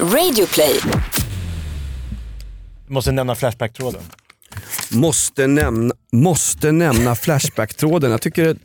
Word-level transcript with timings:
Radioplay. 0.00 0.80
Måste 2.86 3.12
nämna 3.12 3.34
Flashback-tråden. 3.34 4.00
Måste 4.90 5.46
nämna, 5.46 5.94
måste 6.12 6.72
nämna 6.72 7.14
Flashback-tråden. 7.14 8.10
Jag 8.10 8.20
tycker 8.22 8.56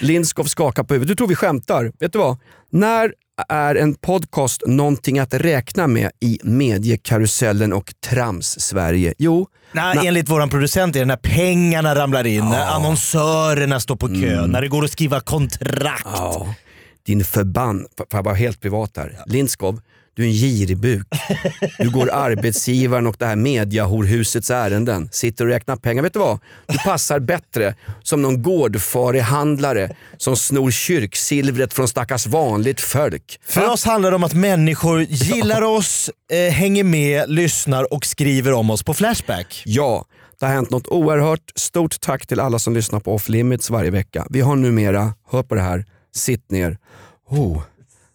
Lindskov 0.00 0.44
skakar 0.44 0.82
på 0.84 0.94
huvudet. 0.94 1.08
Du 1.08 1.16
tror 1.16 1.28
vi 1.28 1.34
skämtar. 1.34 1.92
Vet 2.00 2.12
du 2.12 2.18
vad? 2.18 2.36
När 2.70 3.12
är 3.48 3.74
en 3.74 3.94
podcast 3.94 4.62
någonting 4.66 5.18
att 5.18 5.34
räkna 5.34 5.86
med 5.86 6.10
i 6.20 6.38
mediekarusellen 6.42 7.72
och 7.72 7.92
trams-Sverige? 8.06 9.14
Jo, 9.18 9.46
Nej, 9.72 9.94
när- 9.96 10.06
enligt 10.06 10.28
våran 10.28 10.48
producent 10.50 10.96
är 10.96 11.00
det 11.00 11.06
när 11.06 11.16
pengarna 11.16 11.94
ramlar 11.94 12.26
in, 12.26 12.44
när 12.44 12.66
annonsörerna 12.66 13.80
står 13.80 13.96
på 13.96 14.08
kö, 14.08 14.46
när 14.46 14.60
det 14.60 14.68
går 14.68 14.84
att 14.84 14.90
skriva 14.92 15.20
kontrakt. 15.20 16.02
Ja, 16.04 16.54
din 17.06 17.24
förbann... 17.24 17.86
Får 17.96 18.06
jag 18.10 18.22
vara 18.22 18.34
helt 18.34 18.60
privat 18.60 18.90
här? 18.96 19.18
Lindskov, 19.26 19.80
du 20.14 20.22
är 20.22 20.26
en 20.26 20.32
giribuk. 20.32 21.06
Du 21.78 21.90
går 21.90 22.10
arbetsgivaren 22.12 23.06
och 23.06 23.16
det 23.18 23.26
här 23.26 23.36
mediahorhusets 23.36 24.50
ärenden. 24.50 25.08
Sitter 25.12 25.44
och 25.44 25.50
räknar 25.50 25.76
pengar. 25.76 26.02
Vet 26.02 26.12
du 26.12 26.18
vad? 26.18 26.38
Du 26.66 26.78
passar 26.78 27.18
bättre 27.18 27.74
som 28.02 28.22
någon 28.22 28.42
gårdfarig 28.42 29.20
handlare 29.20 29.96
som 30.16 30.36
snor 30.36 30.70
kyrksilvret 30.70 31.72
från 31.72 31.88
stackars 31.88 32.26
vanligt 32.26 32.80
folk. 32.80 33.40
För 33.48 33.70
oss 33.70 33.84
handlar 33.84 34.10
det 34.10 34.16
om 34.16 34.24
att 34.24 34.34
människor 34.34 35.02
gillar 35.02 35.62
oss, 35.62 36.10
eh, 36.32 36.52
hänger 36.52 36.84
med, 36.84 37.30
lyssnar 37.30 37.94
och 37.94 38.06
skriver 38.06 38.52
om 38.52 38.70
oss 38.70 38.82
på 38.82 38.94
Flashback. 38.94 39.62
Ja, 39.66 40.04
det 40.40 40.46
har 40.46 40.52
hänt 40.52 40.70
något 40.70 40.88
oerhört. 40.88 41.52
Stort 41.54 42.00
tack 42.00 42.26
till 42.26 42.40
alla 42.40 42.58
som 42.58 42.74
lyssnar 42.74 43.00
på 43.00 43.14
Off 43.14 43.28
Limits 43.28 43.70
varje 43.70 43.90
vecka. 43.90 44.26
Vi 44.30 44.40
har 44.40 44.56
numera, 44.56 45.14
hör 45.30 45.42
på 45.42 45.54
det 45.54 45.60
här, 45.60 45.84
sitt 46.14 46.50
ner. 46.50 46.78
Oh, 47.28 47.62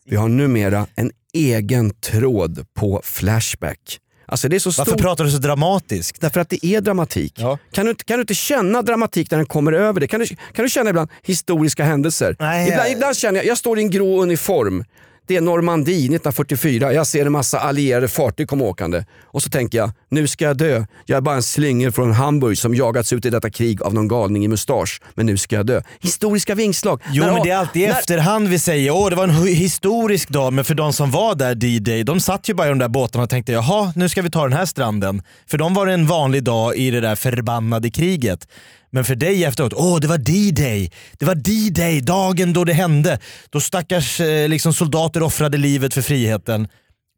vi 0.09 0.15
har 0.15 0.27
numera 0.29 0.87
en 0.95 1.11
egen 1.33 1.89
tråd 1.93 2.65
på 2.73 3.01
Flashback. 3.03 3.99
Alltså 4.25 4.49
det 4.49 4.55
är 4.55 4.59
så 4.59 4.69
Varför 4.69 4.91
stort. 4.91 5.01
pratar 5.01 5.23
du 5.23 5.31
så 5.31 5.37
dramatiskt? 5.37 6.21
Därför 6.21 6.39
att 6.41 6.49
det 6.49 6.65
är 6.65 6.81
dramatik. 6.81 7.33
Ja. 7.37 7.57
Kan, 7.71 7.85
du, 7.85 7.95
kan 7.95 8.17
du 8.17 8.21
inte 8.21 8.33
känna 8.35 8.81
dramatik 8.81 9.31
när 9.31 9.37
den 9.37 9.45
kommer 9.47 9.71
över 9.73 9.99
dig? 9.99 10.09
Kan 10.09 10.19
du, 10.19 10.25
kan 10.25 10.37
du 10.65 10.69
känna 10.69 10.89
ibland 10.89 11.09
historiska 11.23 11.83
händelser? 11.83 12.35
Nej, 12.39 12.67
ibland, 12.67 12.87
jag- 12.87 12.91
ibland 12.91 13.17
känner 13.17 13.39
jag, 13.39 13.45
jag 13.45 13.57
står 13.57 13.79
i 13.79 13.81
en 13.81 13.89
grå 13.89 14.21
uniform. 14.21 14.83
Det 15.29 15.35
är 15.35 15.41
Normandie 15.41 15.95
1944. 15.95 16.93
Jag 16.93 17.07
ser 17.07 17.25
en 17.25 17.31
massa 17.31 17.59
allierade 17.59 18.07
fartyg 18.07 18.47
komma 18.49 18.63
åkande. 18.63 19.03
Och 19.25 19.43
så 19.43 19.49
tänker 19.49 19.77
jag, 19.77 19.91
nu 20.09 20.27
ska 20.27 20.45
jag 20.45 20.57
dö. 20.57 20.85
Jag 21.05 21.17
är 21.17 21.21
bara 21.21 21.35
en 21.35 21.43
slyngel 21.43 21.91
från 21.91 22.11
Hamburg 22.11 22.57
som 22.57 22.75
jagats 22.75 23.13
ut 23.13 23.25
i 23.25 23.29
detta 23.29 23.49
krig 23.49 23.81
av 23.81 23.93
någon 23.93 24.07
galning 24.07 24.45
i 24.45 24.47
mustasch. 24.47 25.01
Men 25.13 25.25
nu 25.25 25.37
ska 25.37 25.55
jag 25.55 25.65
dö. 25.65 25.81
Historiska 25.99 26.55
vingslag. 26.55 27.01
Jo 27.11 27.23
När- 27.23 27.33
men 27.33 27.43
det 27.43 27.49
är 27.49 27.57
alltid 27.57 27.81
i 27.81 27.87
när- 27.87 27.93
efterhand 27.99 28.47
vi 28.47 28.59
säger 28.59 28.91
åh 28.91 29.09
det 29.09 29.15
var 29.15 29.23
en 29.23 29.47
historisk 29.47 30.29
dag, 30.29 30.53
men 30.53 30.65
för 30.65 30.75
de 30.75 30.93
som 30.93 31.11
var 31.11 31.35
där 31.35 31.55
D-Day, 31.55 32.03
de 32.03 32.19
satt 32.19 32.49
ju 32.49 32.53
bara 32.53 32.67
i 32.67 32.69
de 32.69 32.79
där 32.79 32.87
båtarna 32.87 33.23
och 33.23 33.29
tänkte 33.29 33.51
jaha 33.51 33.93
nu 33.95 34.09
ska 34.09 34.21
vi 34.21 34.29
ta 34.31 34.43
den 34.43 34.53
här 34.57 34.65
stranden. 34.65 35.21
För 35.47 35.57
dem 35.57 35.73
var 35.73 35.85
det 35.85 35.93
en 35.93 36.07
vanlig 36.07 36.43
dag 36.43 36.75
i 36.75 36.91
det 36.91 37.01
där 37.01 37.15
förbannade 37.15 37.89
kriget. 37.89 38.47
Men 38.91 39.05
för 39.05 39.15
dig 39.15 39.43
efteråt, 39.43 39.73
åh 39.75 39.99
det 39.99 40.07
var 40.07 40.17
D-Day. 40.17 40.91
Det 41.19 41.25
var 41.25 41.35
D-Day, 41.35 42.01
dagen 42.01 42.53
då 42.53 42.63
det 42.63 42.73
hände. 42.73 43.19
Då 43.49 43.59
stackars 43.59 44.19
eh, 44.19 44.47
liksom 44.49 44.73
soldater 44.73 45.23
offrade 45.23 45.57
livet 45.57 45.93
för 45.93 46.01
friheten. 46.01 46.67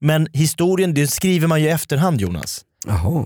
Men 0.01 0.27
historien, 0.33 0.93
det 0.93 1.07
skriver 1.07 1.47
man 1.47 1.61
ju 1.61 1.67
i 1.67 1.69
efterhand 1.69 2.21
Jonas. 2.21 2.61
Jaha. 2.87 3.25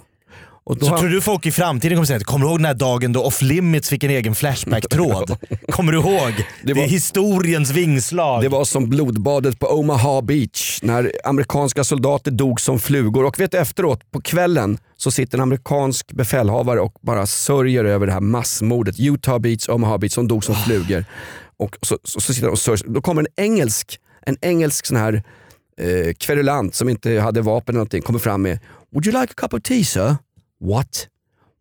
Och 0.68 0.78
då 0.78 0.86
Så 0.86 0.98
tror 0.98 1.10
du 1.10 1.22
folk 1.22 1.46
i 1.46 1.52
framtiden 1.52 1.96
kommer 1.98 2.06
säga, 2.06 2.20
kommer 2.20 2.46
du 2.46 2.50
ihåg 2.52 2.60
den 2.60 2.66
här 2.66 2.74
dagen 2.74 3.14
då 3.14 3.24
Off 3.24 3.42
Limits 3.42 3.90
fick 3.90 4.04
en 4.04 4.10
egen 4.10 4.36
Flashback-tråd? 4.36 5.38
kommer 5.72 5.92
du 5.92 5.98
ihåg? 5.98 6.34
Det, 6.64 6.74
var- 6.74 6.84
är 6.84 6.88
historiens 6.88 7.72
vingslag. 7.72 8.42
Det 8.42 8.50
var 8.50 8.66
som 8.66 8.90
blodbadet 8.90 9.60
på 9.60 9.68
Omaha 9.68 10.22
Beach 10.22 10.80
när 10.84 11.12
amerikanska 11.24 11.84
soldater 11.84 12.32
dog 12.32 12.62
som 12.62 12.80
flugor. 12.80 13.26
Och 13.26 13.40
vet 13.40 13.52
du 13.52 13.58
efteråt, 13.58 14.12
på 14.12 14.22
kvällen 14.22 14.78
så 15.06 15.12
sitter 15.12 15.38
en 15.38 15.42
amerikansk 15.42 16.14
befälhavare 16.14 16.80
och 16.80 16.94
bara 17.02 17.26
sörjer 17.28 17.86
över 17.86 18.06
det 18.08 18.14
här 18.14 18.20
massmordet. 18.20 19.00
Utah 19.00 19.40
Beach, 19.40 19.70
Omaha 19.70 19.98
Beach, 19.98 20.14
som 20.14 20.28
dog 20.28 20.44
som 20.44 20.56
flugor. 20.56 21.06
Och 21.58 21.78
så, 21.82 21.98
så, 22.04 22.22
så 22.22 22.34
sitter 22.34 22.50
och 22.50 22.60
sörjer. 22.60 22.88
Då 22.88 23.02
kommer 23.02 23.22
en 23.22 23.46
engelsk, 23.46 24.00
en 24.22 24.38
engelsk 24.42 24.86
sån 24.86 24.98
här 24.98 25.24
eh, 25.78 26.14
kverulant 26.14 26.76
som 26.76 26.90
inte 26.90 27.20
hade 27.20 27.42
vapen 27.42 27.74
eller 27.74 27.78
någonting, 27.78 28.02
kommer 28.02 28.20
fram 28.20 28.42
med 28.42 28.60
Would 28.92 29.08
you 29.08 29.22
like 29.22 29.32
a 29.32 29.42
cup 29.42 29.54
of 29.54 29.62
tea 29.62 29.84
sir? 29.84 30.18
What? 30.60 31.08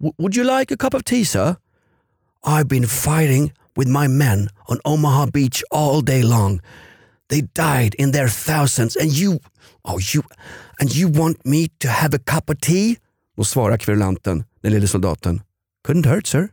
W- 0.00 0.15
would 0.19 0.37
you 0.37 0.59
like 0.59 0.75
a 0.75 0.76
cup 0.76 0.94
of 0.94 1.05
tea 1.05 1.25
sir? 1.25 1.55
I've 2.47 2.69
been 2.69 2.88
fighting 2.88 3.53
with 3.76 3.88
my 3.88 4.09
men 4.09 4.49
on 4.69 4.81
Omaha 4.84 5.26
Beach 5.26 5.62
all 5.71 6.05
day 6.05 6.22
long. 6.22 6.61
They 7.28 7.43
died 7.55 7.94
in 7.99 8.12
their 8.12 8.28
thousands 8.28 8.97
and 8.97 9.12
you, 9.21 9.38
oh 9.84 9.99
you, 10.15 10.22
and 10.81 10.97
you 10.97 11.09
want 11.21 11.37
me 11.44 11.69
to 11.78 11.88
have 11.88 12.15
a 12.15 12.19
cup 12.19 12.50
of 12.50 12.61
tea? 12.61 12.97
Då 13.37 13.45
svarar 13.45 13.77
kverulanten, 13.77 14.45
den 14.62 14.72
lille 14.72 14.89
soldaten, 14.89 15.43
couldn't 15.89 16.06
hurt 16.09 16.27
sir. 16.27 16.49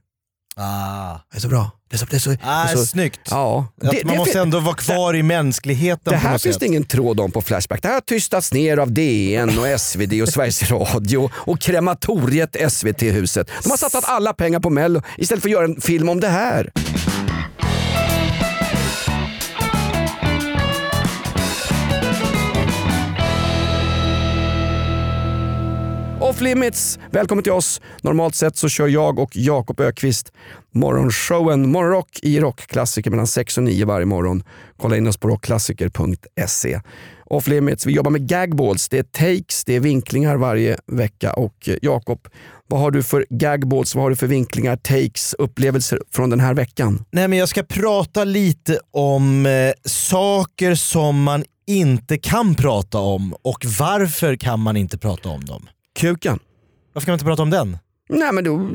Ah. 0.55 1.17
Det 1.31 1.37
är 1.37 1.41
så 1.41 1.47
bra. 1.47 1.71
Det 1.89 1.95
är 1.95 1.97
så, 1.97 2.05
det 2.05 2.15
är 2.15 2.19
så, 2.19 2.31
Ah, 2.31 2.63
det 2.65 2.71
är 2.71 2.75
så, 2.75 2.85
snyggt. 2.85 3.19
Ja. 3.29 3.67
Att 3.83 3.91
Det- 3.91 4.05
man 4.05 4.13
det- 4.13 4.17
måste 4.19 4.39
ändå 4.41 4.59
vara 4.59 4.75
kvar 4.75 5.13
i 5.15 5.23
mänskligheten 5.23 6.11
det 6.13 6.17
här 6.17 6.37
finns 6.37 6.57
det 6.57 6.65
ingen 6.65 6.83
tråd 6.83 7.19
om 7.19 7.31
på 7.31 7.41
Flashback. 7.41 7.81
Det 7.81 7.87
här 7.87 7.95
har 7.95 8.01
tystats 8.01 8.53
ner 8.53 8.77
av 8.77 8.91
DN 8.91 9.59
och 9.59 9.67
SvD 9.79 10.21
och 10.21 10.29
Sveriges 10.29 10.71
Radio 10.71 11.29
och 11.35 11.59
krematoriet 11.61 12.55
SVT-huset. 12.71 13.47
De 13.63 13.69
har 13.69 13.77
satsat 13.77 14.03
alla 14.07 14.33
pengar 14.33 14.59
på 14.59 14.69
Mello 14.69 15.01
istället 15.17 15.41
för 15.41 15.49
att 15.49 15.53
göra 15.53 15.65
en 15.65 15.81
film 15.81 16.09
om 16.09 16.19
det 16.19 16.29
här. 16.29 16.71
Off 26.41 26.45
Limits, 26.45 26.99
välkommen 27.11 27.43
till 27.43 27.51
oss. 27.51 27.81
Normalt 28.01 28.35
sett 28.35 28.57
så 28.57 28.69
kör 28.69 28.87
jag 28.87 29.19
och 29.19 29.29
Jakob 29.33 29.79
Ökvist 29.79 30.31
morgonshowen 30.73 31.71
Morgonrock 31.71 32.19
i 32.21 32.39
rockklassiker 32.39 33.11
mellan 33.11 33.27
6 33.27 33.57
och 33.57 33.63
9 33.63 33.85
varje 33.85 34.05
morgon. 34.05 34.43
Kolla 34.77 34.97
in 34.97 35.07
oss 35.07 35.17
på 35.17 35.27
rockklassiker.se. 35.27 36.79
Off 37.25 37.47
Limits, 37.47 37.85
vi 37.85 37.91
jobbar 37.91 38.11
med 38.11 38.27
gagballs. 38.27 38.89
Det 38.89 38.97
är 38.97 39.03
takes, 39.03 39.63
det 39.65 39.75
är 39.75 39.79
vinklingar 39.79 40.35
varje 40.35 40.77
vecka. 40.87 41.33
Och 41.33 41.69
eh, 41.69 41.75
Jakob, 41.81 42.27
vad 42.67 42.79
har 42.79 42.91
du 42.91 43.03
för 43.03 43.25
gagballs, 43.29 43.95
vad 43.95 44.03
har 44.03 44.09
du 44.09 44.15
för 44.15 44.27
vinklingar, 44.27 44.75
takes, 44.75 45.33
upplevelser 45.33 45.99
från 46.11 46.29
den 46.29 46.39
här 46.39 46.53
veckan? 46.53 47.05
Nej, 47.11 47.27
men 47.27 47.39
jag 47.39 47.49
ska 47.49 47.63
prata 47.63 48.23
lite 48.23 48.79
om 48.91 49.45
eh, 49.45 49.71
saker 49.85 50.75
som 50.75 51.23
man 51.23 51.43
inte 51.67 52.17
kan 52.17 52.55
prata 52.55 52.97
om 52.97 53.35
och 53.41 53.65
varför 53.79 54.35
kan 54.35 54.59
man 54.59 54.77
inte 54.77 54.97
prata 54.97 55.29
om 55.29 55.45
dem? 55.45 55.67
Kuken? 55.99 56.39
Varför 56.93 57.05
kan 57.05 57.11
man 57.11 57.15
inte 57.15 57.25
prata 57.25 57.41
om 57.41 57.49
den? 57.49 57.77
Nej 58.09 58.31
men 58.31 58.43
då, 58.43 58.69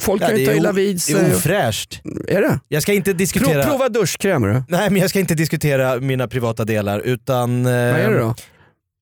folk 0.00 0.22
Ja, 0.22 0.26
kan 0.28 0.36
ju 0.38 0.46
ta 0.46 0.52
är 0.52 0.56
illa 0.56 0.72
vid 0.72 0.96
det 0.96 1.00
sig. 1.00 1.14
är 1.14 1.36
ofräscht. 1.36 2.00
Är 2.28 2.40
det? 2.42 2.60
Jag 2.68 2.82
ska 2.82 2.92
inte 2.92 3.10
Pro, 3.10 3.16
diskutera... 3.18 3.64
prova 3.64 3.88
duschkräm 3.88 4.42
du. 4.42 4.62
Nej 4.68 4.90
men 4.90 5.00
jag 5.00 5.10
ska 5.10 5.18
inte 5.20 5.34
diskutera 5.34 6.00
mina 6.00 6.28
privata 6.28 6.64
delar 6.64 7.00
utan 7.00 7.66
eh, 7.66 7.72
Vad 7.72 7.74
är 8.00 8.10
det 8.10 8.18
då? 8.18 8.34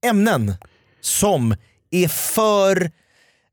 ämnen 0.06 0.54
som 1.00 1.54
är 1.90 2.08
för 2.08 2.90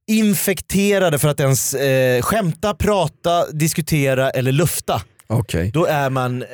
infekterade 0.07 1.19
för 1.19 1.27
att 1.27 1.39
ens 1.39 1.73
eh, 1.73 2.21
skämta, 2.21 2.73
prata, 2.73 3.51
diskutera 3.51 4.29
eller 4.29 4.51
lufta. 4.51 5.01
Okej. 5.27 5.71
Då 5.73 5.85
är 5.85 6.09
man... 6.09 6.41
Eh, 6.43 6.49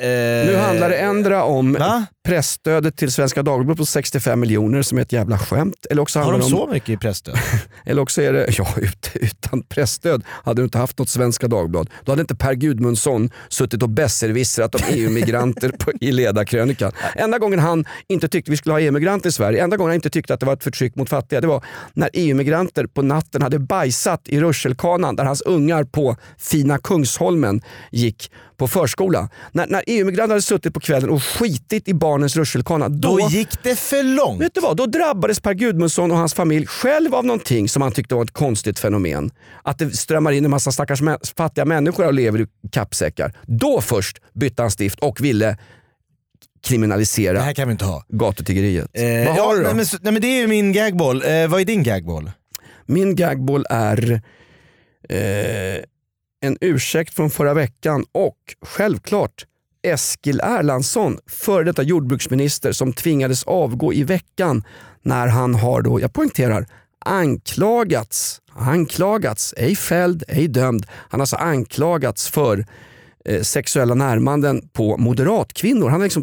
Nu 0.46 0.56
handlar 0.56 0.88
det 0.90 0.96
ändra 0.96 1.44
om 1.44 1.72
Va? 1.72 2.06
Pressstödet 2.24 2.96
till 2.96 3.12
Svenska 3.12 3.42
Dagbladet 3.42 3.78
på 3.78 3.86
65 3.86 4.40
miljoner 4.40 4.82
som 4.82 4.98
är 4.98 5.02
ett 5.02 5.12
jävla 5.12 5.38
skämt. 5.38 5.86
Eller 5.90 6.02
också, 6.02 6.18
Har 6.18 6.32
de 6.32 6.38
det 6.38 6.44
om, 6.44 6.50
så 6.50 6.66
mycket 6.66 6.88
i 6.88 6.96
pressstöd? 6.96 7.38
eller 7.84 8.02
också 8.02 8.22
är 8.22 8.32
det, 8.32 8.46
ja 8.58 8.68
ut, 8.76 9.10
utan 9.14 9.62
pressstöd 9.62 10.24
hade 10.28 10.60
du 10.60 10.64
inte 10.64 10.78
haft 10.78 10.98
något 10.98 11.08
Svenska 11.08 11.48
Dagblad. 11.48 11.90
Då 12.04 12.12
hade 12.12 12.20
inte 12.20 12.34
Per 12.34 12.54
Gudmundsson 12.54 13.30
suttit 13.48 13.82
och 13.82 13.88
besserwissrat 13.88 14.74
om 14.74 14.80
EU-migranter 14.90 15.72
i 16.00 16.12
ledarkrönikan. 16.12 16.92
Enda 17.16 17.38
gången 17.38 17.58
han 17.58 17.84
inte 18.08 18.28
tyckte 18.28 18.50
vi 18.50 18.56
skulle 18.56 18.72
ha 18.72 18.80
EU-migranter 18.80 19.28
i 19.28 19.32
Sverige, 19.32 19.64
enda 19.64 19.76
gången 19.76 19.90
han 19.90 19.94
inte 19.94 20.10
tyckte 20.10 20.34
att 20.34 20.40
det 20.40 20.46
var 20.46 20.52
ett 20.52 20.64
förtryck 20.64 20.96
mot 20.96 21.08
fattiga, 21.08 21.40
det 21.40 21.46
var 21.46 21.64
när 21.92 22.10
EU-migranter 22.12 22.86
på 22.86 23.02
natten 23.02 23.42
hade 23.42 23.58
bajsat 23.58 24.28
i 24.28 24.40
rutschkanan 24.40 25.16
där 25.16 25.24
hans 25.24 25.40
ungar 25.40 25.84
på 25.84 26.16
fina 26.38 26.78
Kungsholmen 26.78 27.62
gick 27.90 28.30
på 28.56 28.68
förskola. 28.68 29.28
När, 29.52 29.66
när 29.66 29.82
EU-migranter 29.86 30.34
hade 30.34 30.42
suttit 30.42 30.74
på 30.74 30.80
kvällen 30.80 31.10
och 31.10 31.22
skitit 31.22 31.88
i 31.88 31.94
barnens 32.14 32.36
rutschkana, 32.36 32.88
då, 32.88 33.18
Då 33.18 33.28
gick 33.28 33.62
det 33.62 33.76
för 33.78 34.02
långt. 34.02 34.40
Vet 34.42 34.54
du 34.54 34.60
vad? 34.60 34.76
Då 34.76 34.86
drabbades 34.86 35.40
Per 35.40 35.54
Gudmundsson 35.54 36.10
och 36.10 36.16
hans 36.16 36.34
familj 36.34 36.66
själv 36.66 37.14
av 37.14 37.24
någonting 37.26 37.68
som 37.68 37.82
han 37.82 37.92
tyckte 37.92 38.14
var 38.14 38.24
ett 38.24 38.30
konstigt 38.32 38.78
fenomen. 38.78 39.30
Att 39.62 39.78
det 39.78 39.90
strömmar 39.96 40.32
in 40.32 40.44
en 40.44 40.50
massa 40.50 40.72
stackars 40.72 41.00
fattiga 41.36 41.64
människor 41.64 42.06
och 42.06 42.14
lever 42.14 42.40
i 42.40 42.46
kappsäckar. 42.72 43.32
Då 43.46 43.80
först 43.80 44.18
bytte 44.34 44.62
han 44.62 44.70
stift 44.70 44.98
och 45.00 45.20
ville 45.24 45.58
kriminalisera 46.64 47.32
Det 47.32 47.40
här 47.40 47.54
kan 47.54 47.68
vi 47.68 47.72
inte 47.72 47.84
ha. 47.84 48.04
gatutiggeriet. 48.08 48.90
Eh, 48.92 49.02
Vad 49.04 49.36
ja, 49.38 49.44
har 49.46 49.54
du 49.56 49.60
då? 49.62 49.66
nej, 49.66 49.74
men, 49.76 49.86
nej, 50.02 50.12
men 50.12 50.22
det 50.22 50.28
är 50.28 50.40
ju 50.40 50.46
min 50.46 50.72
gagball. 50.72 51.22
Eh, 51.22 51.48
vad 51.48 51.60
är 51.60 51.64
din 51.64 51.82
gagball? 51.82 52.30
Min 52.86 53.14
gagball 53.16 53.66
är 53.70 54.12
eh, 55.08 55.84
en 56.42 56.58
ursäkt 56.60 57.14
från 57.14 57.30
förra 57.30 57.54
veckan 57.54 58.04
och 58.12 58.36
självklart 58.66 59.46
Eskil 59.84 60.40
Erlandsson, 60.40 61.18
före 61.26 61.64
detta 61.64 61.82
jordbruksminister 61.82 62.72
som 62.72 62.92
tvingades 62.92 63.42
avgå 63.44 63.92
i 63.92 64.02
veckan 64.02 64.64
när 65.02 65.26
han 65.26 65.54
har, 65.54 65.82
då, 65.82 66.00
jag 66.00 66.12
poängterar, 66.12 66.66
anklagats, 67.06 68.40
anklagats, 68.52 69.54
ej 69.56 69.76
fälld, 69.76 70.24
ej 70.28 70.48
dömd. 70.48 70.86
Han 70.90 71.20
har 71.20 71.22
alltså 71.22 71.36
anklagats 71.36 72.28
för 72.28 72.66
eh, 73.24 73.42
sexuella 73.42 73.94
närmanden 73.94 74.68
på 74.72 74.96
moderatkvinnor. 74.96 75.88
Han 75.88 76.00
har 76.00 76.06
liksom 76.06 76.22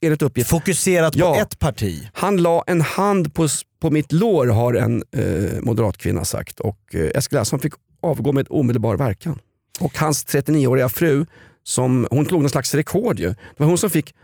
enligt 0.00 0.22
uppgift 0.22 0.50
Fokuserat 0.50 1.14
Ja. 1.16 1.34
på 1.34 1.40
ett 1.40 1.58
parti. 1.58 2.08
han 2.12 2.36
la 2.36 2.64
en 2.66 2.80
hand 2.80 3.34
på, 3.34 3.48
på 3.80 3.90
mitt 3.90 4.12
lår 4.12 4.46
har 4.46 4.74
en 4.74 5.02
eh, 5.16 5.60
moderatkvinna 5.62 6.24
sagt 6.24 6.60
och 6.60 6.78
eh, 6.94 7.00
Eskil 7.14 7.36
Erlandsson 7.36 7.58
fick 7.60 7.72
avgå 8.02 8.32
med 8.32 8.46
omedelbar 8.50 8.96
verkan. 8.96 9.38
Och 9.80 9.98
hans 9.98 10.26
39-åriga 10.26 10.88
fru, 10.88 11.26
som, 11.64 12.06
hon 12.10 12.26
slog 12.26 12.40
någon 12.40 12.50
slags 12.50 12.74
rekord 12.74 13.18
ju. 13.18 13.28
Det 13.28 13.36
var 13.56 13.66
hon 13.66 13.78
som 13.78 13.90
fick 13.90 14.14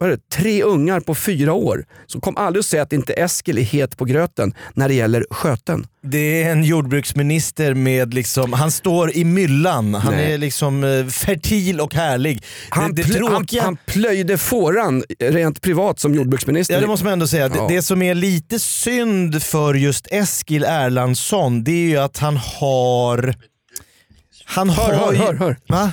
vad 0.00 0.10
det, 0.10 0.28
tre 0.28 0.62
ungar 0.62 1.00
på 1.00 1.14
fyra 1.14 1.52
år. 1.52 1.84
Så 2.06 2.20
kom 2.20 2.36
aldrig 2.36 2.60
att 2.60 2.66
säga 2.66 2.82
att 2.82 2.92
inte 2.92 3.12
Eskil 3.12 3.58
är 3.58 3.62
het 3.62 3.96
på 3.96 4.04
gröten 4.04 4.54
när 4.74 4.88
det 4.88 4.94
gäller 4.94 5.26
sköten. 5.30 5.86
Det 6.02 6.42
är 6.42 6.52
en 6.52 6.64
jordbruksminister 6.64 7.74
med 7.74 8.14
liksom, 8.14 8.52
han 8.52 8.70
står 8.70 9.16
i 9.16 9.24
myllan, 9.24 9.94
han 9.94 10.14
Nej. 10.14 10.32
är 10.32 10.38
liksom 10.38 10.84
eh, 10.84 11.06
fertil 11.06 11.80
och 11.80 11.94
härlig. 11.94 12.42
Han, 12.68 12.94
det, 12.94 13.02
det 13.02 13.18
plö- 13.18 13.30
han, 13.30 13.62
han 13.62 13.76
plöjde 13.86 14.38
fåran 14.38 15.04
rent 15.18 15.60
privat 15.60 16.00
som 16.00 16.14
jordbruksminister. 16.14 16.74
Ja 16.74 16.80
det 16.80 16.86
måste 16.86 17.04
man 17.04 17.12
ändå 17.12 17.26
säga. 17.26 17.50
Ja. 17.54 17.66
Det, 17.68 17.74
det 17.74 17.82
som 17.82 18.02
är 18.02 18.14
lite 18.14 18.58
synd 18.58 19.42
för 19.42 19.74
just 19.74 20.06
Eskil 20.10 20.64
Erlandsson 20.64 21.64
det 21.64 21.72
är 21.72 21.88
ju 21.88 21.96
att 21.96 22.18
han 22.18 22.36
har... 22.36 23.34
Han 24.44 24.70
hör, 24.70 24.94
har 24.94 25.12
hör, 25.12 25.14
hör, 25.14 25.34
hör. 25.34 25.56
Va? 25.68 25.92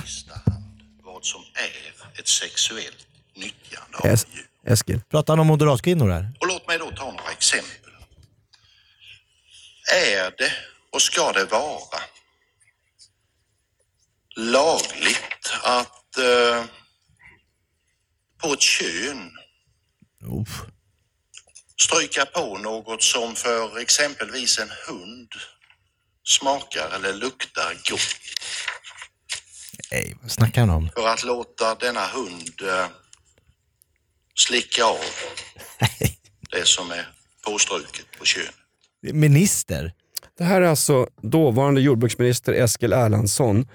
Vad 1.18 1.24
som 1.26 1.44
är 1.54 2.20
ett 2.20 2.28
sexuellt 2.28 3.06
nyttjande 3.34 3.98
av 3.98 4.06
Es- 4.06 4.26
djur. 4.34 4.46
Eskil. 4.66 5.00
Pratar 5.10 5.32
han 5.32 5.40
om 5.40 5.46
moderatkvinnor 5.46 6.10
här? 6.10 6.32
Och 6.40 6.46
låt 6.46 6.66
mig 6.68 6.78
då 6.78 6.90
ta 6.90 7.04
några 7.10 7.30
exempel. 7.32 7.92
Är 9.92 10.34
det 10.38 10.52
och 10.92 11.02
ska 11.02 11.32
det 11.32 11.44
vara 11.44 12.00
lagligt 14.36 15.52
att 15.62 16.16
eh, 16.18 16.64
på 18.42 18.52
ett 18.52 18.60
kön 18.62 19.30
Uff. 20.40 20.60
stryka 21.82 22.26
på 22.26 22.58
något 22.58 23.02
som 23.02 23.34
för 23.34 23.78
exempelvis 23.78 24.58
en 24.58 24.70
hund 24.88 25.32
smakar 26.24 26.90
eller 26.94 27.12
luktar 27.14 27.74
gott 27.90 28.16
Nej, 29.92 30.16
vad 30.22 30.30
snackar 30.30 30.60
han 30.60 30.70
om? 30.70 30.90
för 30.96 31.08
att 31.08 31.24
låta 31.24 31.74
denna 31.74 32.00
hund 32.00 32.52
eh, 32.62 32.86
slicka 34.34 34.84
av 34.84 34.96
det 36.50 36.66
som 36.66 36.90
är 36.90 37.08
påstruket 37.46 38.06
på 38.18 38.24
könet. 38.24 38.54
Minister? 39.02 39.92
Det 40.38 40.44
här 40.44 40.60
är 40.62 40.66
alltså 40.66 41.06
dåvarande 41.22 41.80
jordbruksminister 41.80 42.52
Eskil 42.52 42.92
Erlandsson 42.92 43.66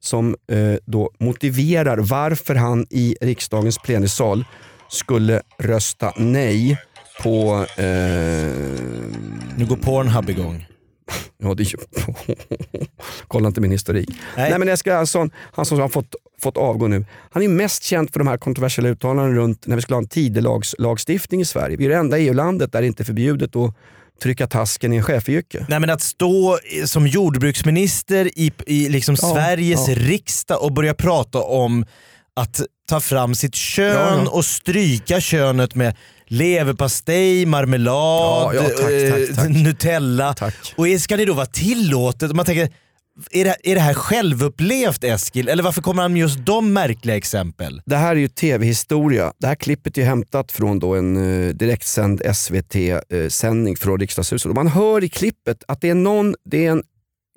som 0.00 0.36
eh, 0.52 0.74
då 0.86 1.10
motiverar 1.18 1.98
varför 1.98 2.54
han 2.54 2.86
i 2.90 3.16
riksdagens 3.20 3.78
plenisal 3.78 4.44
skulle 4.90 5.42
rösta 5.58 6.12
nej 6.16 6.78
på... 7.22 7.66
Eh, 7.76 7.84
Nu 9.56 9.66
går 9.68 9.76
Pornhub 9.76 10.30
igång. 10.30 10.66
Ja, 11.42 11.54
det 11.54 11.62
är 11.62 11.68
kolla 13.28 13.48
inte 13.48 13.60
min 13.60 13.70
historik. 13.70 14.08
Nej. 14.36 14.50
Nej. 14.50 14.58
men 14.58 14.68
Eskil 14.68 14.92
Erlandsson, 14.92 15.30
han 15.52 15.66
som 15.66 15.80
har 15.80 15.88
fått, 15.88 16.14
fått 16.42 16.56
avgå 16.56 16.86
nu, 16.86 17.04
han 17.30 17.42
är 17.42 17.48
mest 17.48 17.82
känd 17.82 18.12
för 18.12 18.18
de 18.18 18.28
här 18.28 18.36
kontroversiella 18.38 18.88
uttalandena 18.90 19.28
runt 19.38 19.66
när 19.66 19.76
vi 19.76 19.82
skulle 19.82 19.94
ha 19.96 20.02
en 20.02 20.08
tidelagslagstiftning 20.08 21.40
i 21.40 21.44
Sverige. 21.44 21.76
Vi 21.76 21.84
är 21.84 21.88
det 21.88 21.96
enda 21.96 22.18
EU-landet 22.18 22.72
där 22.72 22.80
det 22.80 22.86
inte 22.86 23.02
är 23.02 23.04
förbjudet 23.04 23.56
att 23.56 23.74
trycka 24.22 24.46
tasken 24.46 24.92
i 24.92 24.96
en 24.96 25.02
chefsyrke. 25.02 25.66
Nej 25.68 25.80
men 25.80 25.90
att 25.90 26.02
stå 26.02 26.58
i- 26.58 26.86
som 26.86 27.06
jordbruksminister 27.06 28.38
i, 28.38 28.52
i 28.66 28.88
liksom 28.88 29.16
Ja, 29.22 29.34
Sveriges 29.34 29.88
ja. 29.88 29.94
riksdag 29.94 30.62
och 30.62 30.72
börja 30.72 30.94
prata 30.94 31.38
om 31.42 31.84
att 32.36 32.60
ta 32.88 33.00
fram 33.00 33.34
sitt 33.34 33.54
kön 33.54 34.20
ja. 34.24 34.30
och 34.30 34.44
stryka 34.44 35.20
könet 35.20 35.74
med 35.74 35.96
leverpastej, 36.28 37.46
marmelad, 37.46 38.54
Ja, 38.54 38.54
ja, 38.54 38.62
tack, 38.62 38.90
eh, 38.90 39.10
tack, 39.12 39.36
tack. 39.36 39.48
Nutella. 39.48 40.34
Tack. 40.34 40.74
Och 40.76 40.86
ska 41.00 41.16
det 41.16 41.24
då 41.24 41.34
vara 41.34 41.46
tillåtet? 41.46 42.32
Man 42.32 42.44
tänker, 42.44 42.68
är 43.30 43.44
det, 43.44 43.56
är 43.62 43.74
det 43.74 43.80
här 43.80 43.94
självupplevt 43.94 45.04
Eskil? 45.04 45.48
Eller 45.48 45.62
varför 45.62 45.82
kommer 45.82 46.02
han 46.02 46.12
med 46.12 46.20
just 46.20 46.38
de 46.38 46.72
märkliga 46.72 47.16
exempel? 47.16 47.82
Det 47.86 47.96
här 47.96 48.10
är 48.16 48.20
ju 48.20 48.28
tv-historia. 48.28 49.32
Det 49.38 49.46
här 49.46 49.54
klippet 49.54 49.98
är 49.98 50.04
hämtat 50.04 50.52
från 50.52 50.78
då 50.78 50.94
en 50.94 51.16
eh, 51.16 51.54
direktsänd 51.54 52.22
SVT-sändning 52.34 53.76
från 53.76 54.00
riksdagshuset. 54.00 54.48
Och 54.48 54.54
man 54.54 54.68
hör 54.68 55.04
i 55.04 55.08
klippet 55.08 55.64
att 55.68 55.80
det 55.80 55.90
är, 55.90 55.94
någon, 55.94 56.34
det 56.44 56.66
är 56.66 56.70
en 56.70 56.82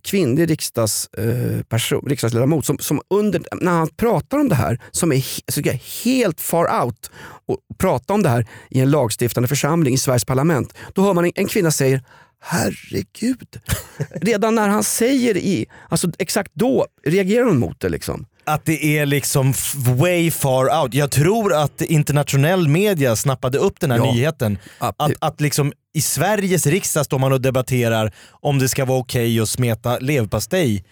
kvinnlig 0.03 0.49
riksdagsperson, 0.49 2.01
eh, 2.05 2.09
riksdagsledamot 2.09 2.65
som, 2.65 2.77
som 2.77 3.01
under, 3.09 3.41
när 3.61 3.71
han 3.71 3.87
pratar 3.87 4.39
om 4.39 4.49
det 4.49 4.55
här, 4.55 4.79
som 4.91 5.11
är 5.11 5.25
jag 5.63 5.79
helt 6.03 6.41
far 6.41 6.83
out, 6.83 7.11
och 7.45 7.57
pratar 7.77 8.13
om 8.13 8.23
det 8.23 8.29
här 8.29 8.47
i 8.69 8.79
en 8.79 8.91
lagstiftande 8.91 9.47
församling 9.47 9.93
i 9.93 9.97
Sveriges 9.97 10.25
parlament. 10.25 10.73
Då 10.93 11.01
hör 11.01 11.13
man 11.13 11.25
en, 11.25 11.31
en 11.35 11.47
kvinna 11.47 11.71
säger 11.71 12.01
Herregud. 12.43 13.59
Redan 14.09 14.55
när 14.55 14.69
han 14.69 14.83
säger 14.83 15.37
i, 15.37 15.65
alltså 15.89 16.11
exakt 16.17 16.51
då 16.53 16.87
reagerar 17.03 17.45
hon 17.45 17.59
mot 17.59 17.79
det. 17.79 17.89
liksom. 17.89 18.25
Att 18.43 18.65
det 18.65 18.97
är 18.97 19.05
liksom 19.05 19.53
way 19.97 20.31
far 20.31 20.81
out. 20.83 20.93
Jag 20.93 21.11
tror 21.11 21.53
att 21.53 21.81
internationell 21.81 22.67
media 22.67 23.15
snappade 23.15 23.57
upp 23.57 23.79
den 23.79 23.91
här 23.91 23.97
Ja. 23.97 24.11
nyheten. 24.13 24.57
Att, 24.77 25.11
att 25.19 25.41
liksom 25.41 25.73
i 25.93 26.01
Sveriges 26.01 26.67
riksdag 26.67 27.05
står 27.05 27.19
man 27.19 27.33
och 27.33 27.41
debatterar 27.41 28.13
om 28.29 28.59
det 28.59 28.69
ska 28.69 28.85
vara 28.85 28.99
okej 28.99 29.39
att 29.39 29.49
smeta 29.49 29.99
leverpastej 29.99 30.83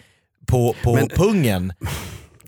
på, 0.48 0.75
på 0.84 0.96
Men- 0.96 1.10
pungen. 1.10 1.74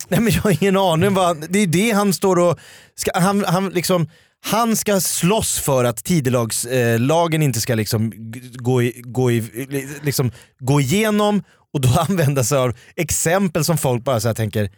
Nej 0.08 0.20
men 0.20 0.34
jag 0.34 0.42
har 0.42 0.64
ingen 0.64 0.78
aning. 0.78 1.14
Vad, 1.14 1.46
det 1.52 1.60
är 1.60 1.68
det 1.68 1.92
han 1.92 2.14
står 2.14 2.40
och... 2.40 2.60
Ska, 2.96 3.20
han, 3.20 3.46
han, 3.48 3.70
liksom, 3.70 4.10
han 4.46 4.76
ska 4.76 5.00
slåss 5.02 5.60
för 5.60 5.84
att 5.84 6.04
tidelagslagen 6.04 7.42
eh, 7.42 7.46
inte 7.46 7.62
ska 7.62 7.76
liksom 7.76 8.12
gå, 8.54 8.82
i, 8.84 9.02
gå, 9.06 9.32
i, 9.32 9.42
liksom, 10.04 10.32
gå 10.60 10.82
igenom 10.82 11.44
och 11.74 11.82
då 11.82 11.90
använda 12.10 12.44
sig 12.44 12.58
av 12.58 12.74
exempel 12.96 13.66
som 13.66 13.78
folk 13.78 14.04
bara 14.04 14.20
så 14.20 14.28
här 14.28 14.36
tänker 14.36 14.70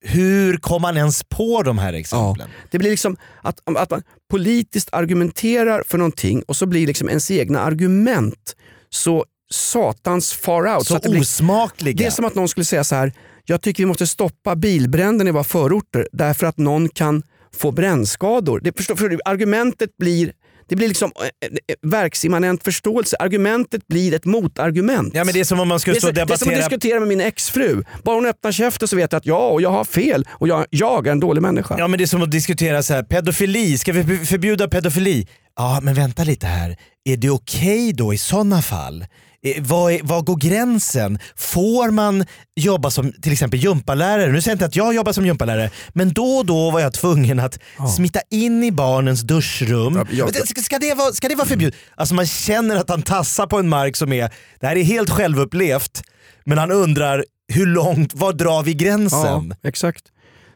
hur 0.00 0.56
kom 0.56 0.82
man 0.82 0.96
ens 0.96 1.24
på 1.24 1.62
de 1.62 1.78
här 1.78 1.92
exemplen? 1.92 2.48
Det 2.70 2.78
blir 2.78 2.90
liksom 2.90 3.16
att, 3.42 3.60
att 3.76 3.90
man 3.90 4.02
politiskt 4.30 4.88
argumenterar 4.92 5.82
för 5.86 5.98
någonting 5.98 6.42
och 6.42 6.56
så 6.56 6.66
blir 6.66 6.86
liksom 6.86 7.08
ens 7.08 7.30
egna 7.30 7.60
argument 7.60 8.56
så 8.90 9.24
satans 9.50 10.32
far 10.32 10.76
out. 10.76 10.86
Så, 10.86 10.96
att 10.96 11.02
det, 11.02 11.08
blir, 11.08 11.20
osmakliga. 11.20 11.96
det 11.96 12.04
är 12.04 12.10
som 12.10 12.24
att 12.24 12.34
någon 12.34 12.48
skulle 12.48 12.64
säga 12.64 12.84
så 12.84 12.94
här. 12.94 13.12
jag 13.44 13.62
tycker 13.62 13.82
vi 13.82 13.86
måste 13.86 14.06
stoppa 14.06 14.56
bilbränder 14.56 15.28
i 15.28 15.30
våra 15.30 15.44
förorter 15.44 16.08
därför 16.12 16.46
att 16.46 16.58
någon 16.58 16.88
kan 16.88 17.22
få 17.54 17.72
brännskador. 17.72 18.60
Det, 18.60 18.76
förstår, 18.76 18.94
förstår 18.94 19.08
du, 19.08 19.18
argumentet 19.24 19.96
blir 19.96 20.32
det 20.68 20.76
blir 20.76 20.88
liksom 20.88 21.12
eh, 21.16 21.22
eh, 21.46 21.74
verksimmanent 21.82 22.64
förståelse. 22.64 23.16
Argumentet 23.18 23.86
blir 23.86 24.14
ett 24.14 24.24
motargument. 24.24 25.14
Ja 25.14 25.24
men 25.24 25.34
det 25.34 25.40
är 25.40 25.44
som 25.44 25.60
om 25.60 25.68
man 25.68 25.80
skulle 25.80 25.96
stå 25.96 26.08
och 26.08 26.14
det 26.14 26.20
är 26.20 26.26
som 26.26 26.34
att 26.34 26.40
debattera 26.40 26.68
diskutera 26.68 26.98
med 26.98 27.08
min 27.08 27.20
exfru. 27.20 27.82
Bara 28.02 28.14
hon 28.14 28.26
öppnar 28.26 28.52
käften 28.52 28.88
så 28.88 28.96
vet 28.96 29.12
jag 29.12 29.18
att 29.18 29.26
ja, 29.26 29.48
och 29.48 29.62
jag 29.62 29.70
har 29.70 29.84
fel 29.84 30.26
och 30.30 30.48
jag, 30.48 30.66
jag 30.70 31.06
är 31.06 31.12
en 31.12 31.20
dålig 31.20 31.42
människa. 31.42 31.74
Ja 31.78 31.88
men 31.88 31.98
det 31.98 32.04
är 32.04 32.06
som 32.06 32.22
att 32.22 32.30
diskutera 32.30 32.82
så 32.82 32.94
här, 32.94 33.02
pedofili, 33.02 33.78
ska 33.78 33.92
vi 33.92 34.26
förbjuda 34.26 34.68
pedofili? 34.68 35.26
Ja 35.56 35.80
men 35.82 35.94
vänta 35.94 36.24
lite 36.24 36.46
här, 36.46 36.76
är 37.04 37.16
det 37.16 37.30
okej 37.30 37.92
då 37.92 38.14
i 38.14 38.18
sådana 38.18 38.62
fall? 38.62 39.04
Eh, 39.42 39.62
Vad, 39.62 39.92
är, 39.92 40.00
vad 40.02 40.24
går 40.24 40.36
gränsen? 40.36 41.18
Får 41.36 41.90
man 41.90 42.24
jobba 42.56 42.90
som 42.90 43.12
till 43.12 43.32
exempel 43.32 43.60
gympalärare? 43.60 44.32
Nu 44.32 44.40
säger 44.40 44.50
jag 44.52 44.54
inte 44.54 44.64
att 44.64 44.76
jag 44.76 44.94
jobbar 44.94 45.12
som 45.12 45.26
gympalärare, 45.26 45.70
men 45.92 46.12
då 46.12 46.24
och 46.36 46.46
då 46.46 46.70
var 46.70 46.80
jag 46.80 46.92
tvungen 46.92 47.40
att 47.40 47.58
smita 47.96 48.20
in 48.30 48.64
i 48.64 48.72
barnens 48.72 49.20
duschrum. 49.22 49.96
Ja, 50.12 50.28
jag- 50.34 50.48
Ska, 50.64 50.78
det 50.78 50.94
vara, 50.94 51.12
ska 51.12 51.28
det 51.28 51.34
vara 51.34 51.46
förbjudet? 51.48 51.78
Alltså 51.94 52.14
man 52.14 52.26
känner 52.26 52.76
att 52.76 52.90
han 52.90 53.02
tassar 53.02 53.46
på 53.46 53.58
en 53.58 53.68
mark 53.68 53.96
som 53.96 54.12
är, 54.12 54.30
det 54.60 54.66
här 54.66 54.76
är 54.76 54.82
helt 54.82 55.10
självupplevt, 55.10 56.02
men 56.44 56.58
han 56.58 56.70
undrar 56.70 57.24
hur 57.52 57.66
långt, 57.66 58.14
var 58.14 58.32
drar 58.32 58.62
vi 58.62 58.74
gränsen? 58.74 59.54
Ja, 59.62 59.68
exakt. 59.68 60.04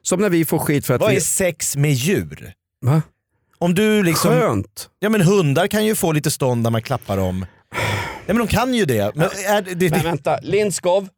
Som 0.03 0.21
när 0.21 0.29
vi 0.29 0.45
får 0.45 0.59
skit 0.59 0.87
för 0.87 0.95
att 0.95 1.01
Vad 1.01 1.11
vi... 1.11 1.17
är 1.17 1.21
sex 1.21 1.77
med 1.77 1.93
djur? 1.93 2.53
Va? 2.85 3.03
Om 3.59 3.75
du 3.75 4.03
liksom, 4.03 4.31
Skönt. 4.31 4.89
ja 5.01 5.09
men 5.09 5.21
hundar 5.21 5.67
kan 5.67 5.85
ju 5.87 5.95
få 5.95 6.13
lite 6.13 6.31
stånd 6.31 6.63
när 6.63 6.71
man 6.71 6.83
klappar 6.83 7.17
dem. 7.17 7.47
Ja 8.27 8.35
men 8.35 8.39
de 8.39 8.47
kan 8.47 8.75
ju 8.75 8.85
det. 8.85 9.13
Men 9.15 9.29
är 9.49 9.63
det, 9.63 9.75
det, 9.75 9.91
Men 9.91 10.03
vänta, 10.03 10.39
Lindskov. 10.43 11.09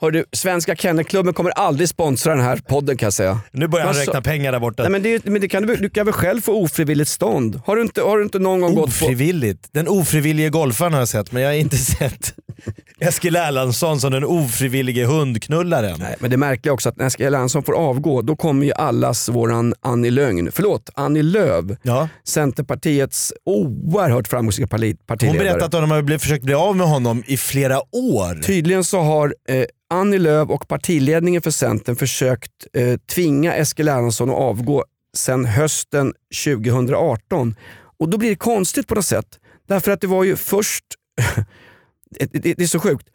Hör 0.00 0.10
du, 0.10 0.24
Svenska 0.32 0.76
Kennelklubben 0.76 1.34
kommer 1.34 1.50
aldrig 1.50 1.88
sponsra 1.88 2.34
den 2.34 2.44
här 2.44 2.56
podden 2.56 2.96
kan 2.96 3.06
jag 3.06 3.12
säga. 3.12 3.40
nu 3.52 3.66
börjar 3.68 3.86
han 3.86 3.94
sa- 3.94 4.00
räkna 4.00 4.22
pengar 4.22 4.52
där 4.52 4.58
borta. 4.58 4.82
Nej, 4.82 4.92
men 4.92 5.02
det, 5.02 5.24
men 5.24 5.40
det 5.40 5.48
kan 5.48 5.66
du, 5.66 5.76
du 5.76 5.90
kan 5.90 6.06
väl 6.06 6.12
själv 6.12 6.40
få 6.40 6.52
ofrivilligt 6.52 7.10
stånd? 7.10 7.60
Har 7.66 7.76
du 7.76 7.82
inte, 7.82 8.02
har 8.02 8.16
du 8.18 8.22
inte 8.24 8.38
någon 8.38 8.60
gång 8.60 8.74
gått 8.74 8.98
på... 9.00 9.04
Ofrivilligt. 9.06 9.68
Den 9.72 9.88
ofrivillige 9.88 10.48
golfaren 10.48 10.92
har 10.92 11.00
jag 11.00 11.08
sett 11.08 11.32
men 11.32 11.42
jag 11.42 11.50
har 11.50 11.54
inte 11.54 11.76
sett 11.98 12.34
Eskil 13.02 13.36
Erlandsson 13.36 14.00
som 14.00 14.12
den 14.12 14.24
ofrivillige 14.24 15.06
hundknullaren. 15.06 15.96
Nej, 15.98 16.16
men 16.20 16.30
det 16.30 16.36
märkliga 16.36 16.70
är 16.70 16.74
också 16.74 16.88
att 16.88 16.96
när 16.96 17.06
Eskil 17.06 17.26
Erlandsson 17.26 17.62
får 17.62 17.72
avgå, 17.72 18.22
då 18.22 18.36
kommer 18.36 18.66
ju 18.66 18.72
allas 18.72 19.28
våran 19.28 19.74
Annie 19.80 20.10
Lögn, 20.10 20.52
förlåt, 20.52 20.90
Annie 20.94 21.22
Lööf, 21.22 21.64
Ja. 21.82 22.08
Centerpartiets 22.24 23.32
oerhört 23.46 24.28
framgångsrika 24.28 24.66
parti- 24.76 24.86
Hon 24.98 25.06
partiledare. 25.06 25.38
berättade 25.38 25.64
att 25.64 25.72
de 25.72 25.90
har 25.90 26.02
blivit- 26.02 26.22
försökt 26.22 26.44
bli 26.44 26.54
av 26.54 26.76
med 26.76 26.86
honom 26.86 27.22
i 27.26 27.36
flera 27.36 27.78
år. 27.96 28.42
Tydligen 28.42 28.84
så 28.84 29.00
har 29.00 29.34
eh, 29.48 29.64
Annie 29.90 30.18
Lööf 30.18 30.48
och 30.50 30.68
partiledningen 30.68 31.42
för 31.42 31.50
Centern 31.50 31.96
försökt 31.96 32.50
eh, 32.72 32.96
tvinga 33.14 33.54
Eskil 33.54 33.88
Erlandsson 33.88 34.30
att 34.30 34.36
avgå 34.36 34.84
sedan 35.16 35.44
hösten 35.44 36.12
2018. 36.44 37.54
Och 38.00 38.08
då 38.08 38.18
blir 38.18 38.30
det 38.30 38.36
konstigt 38.36 38.86
på 38.88 38.94
något 38.94 39.04
sätt. 39.04 39.26
Därför 39.68 39.92
att 39.92 40.00
det 40.00 40.06
var 40.06 40.24
ju 40.24 40.36
först, 40.36 40.84
Eh, 42.20 42.28
det, 42.32 42.54
det, 42.54 42.62
är 42.62 42.66
så 42.66 42.80
sjukt, 42.80 43.08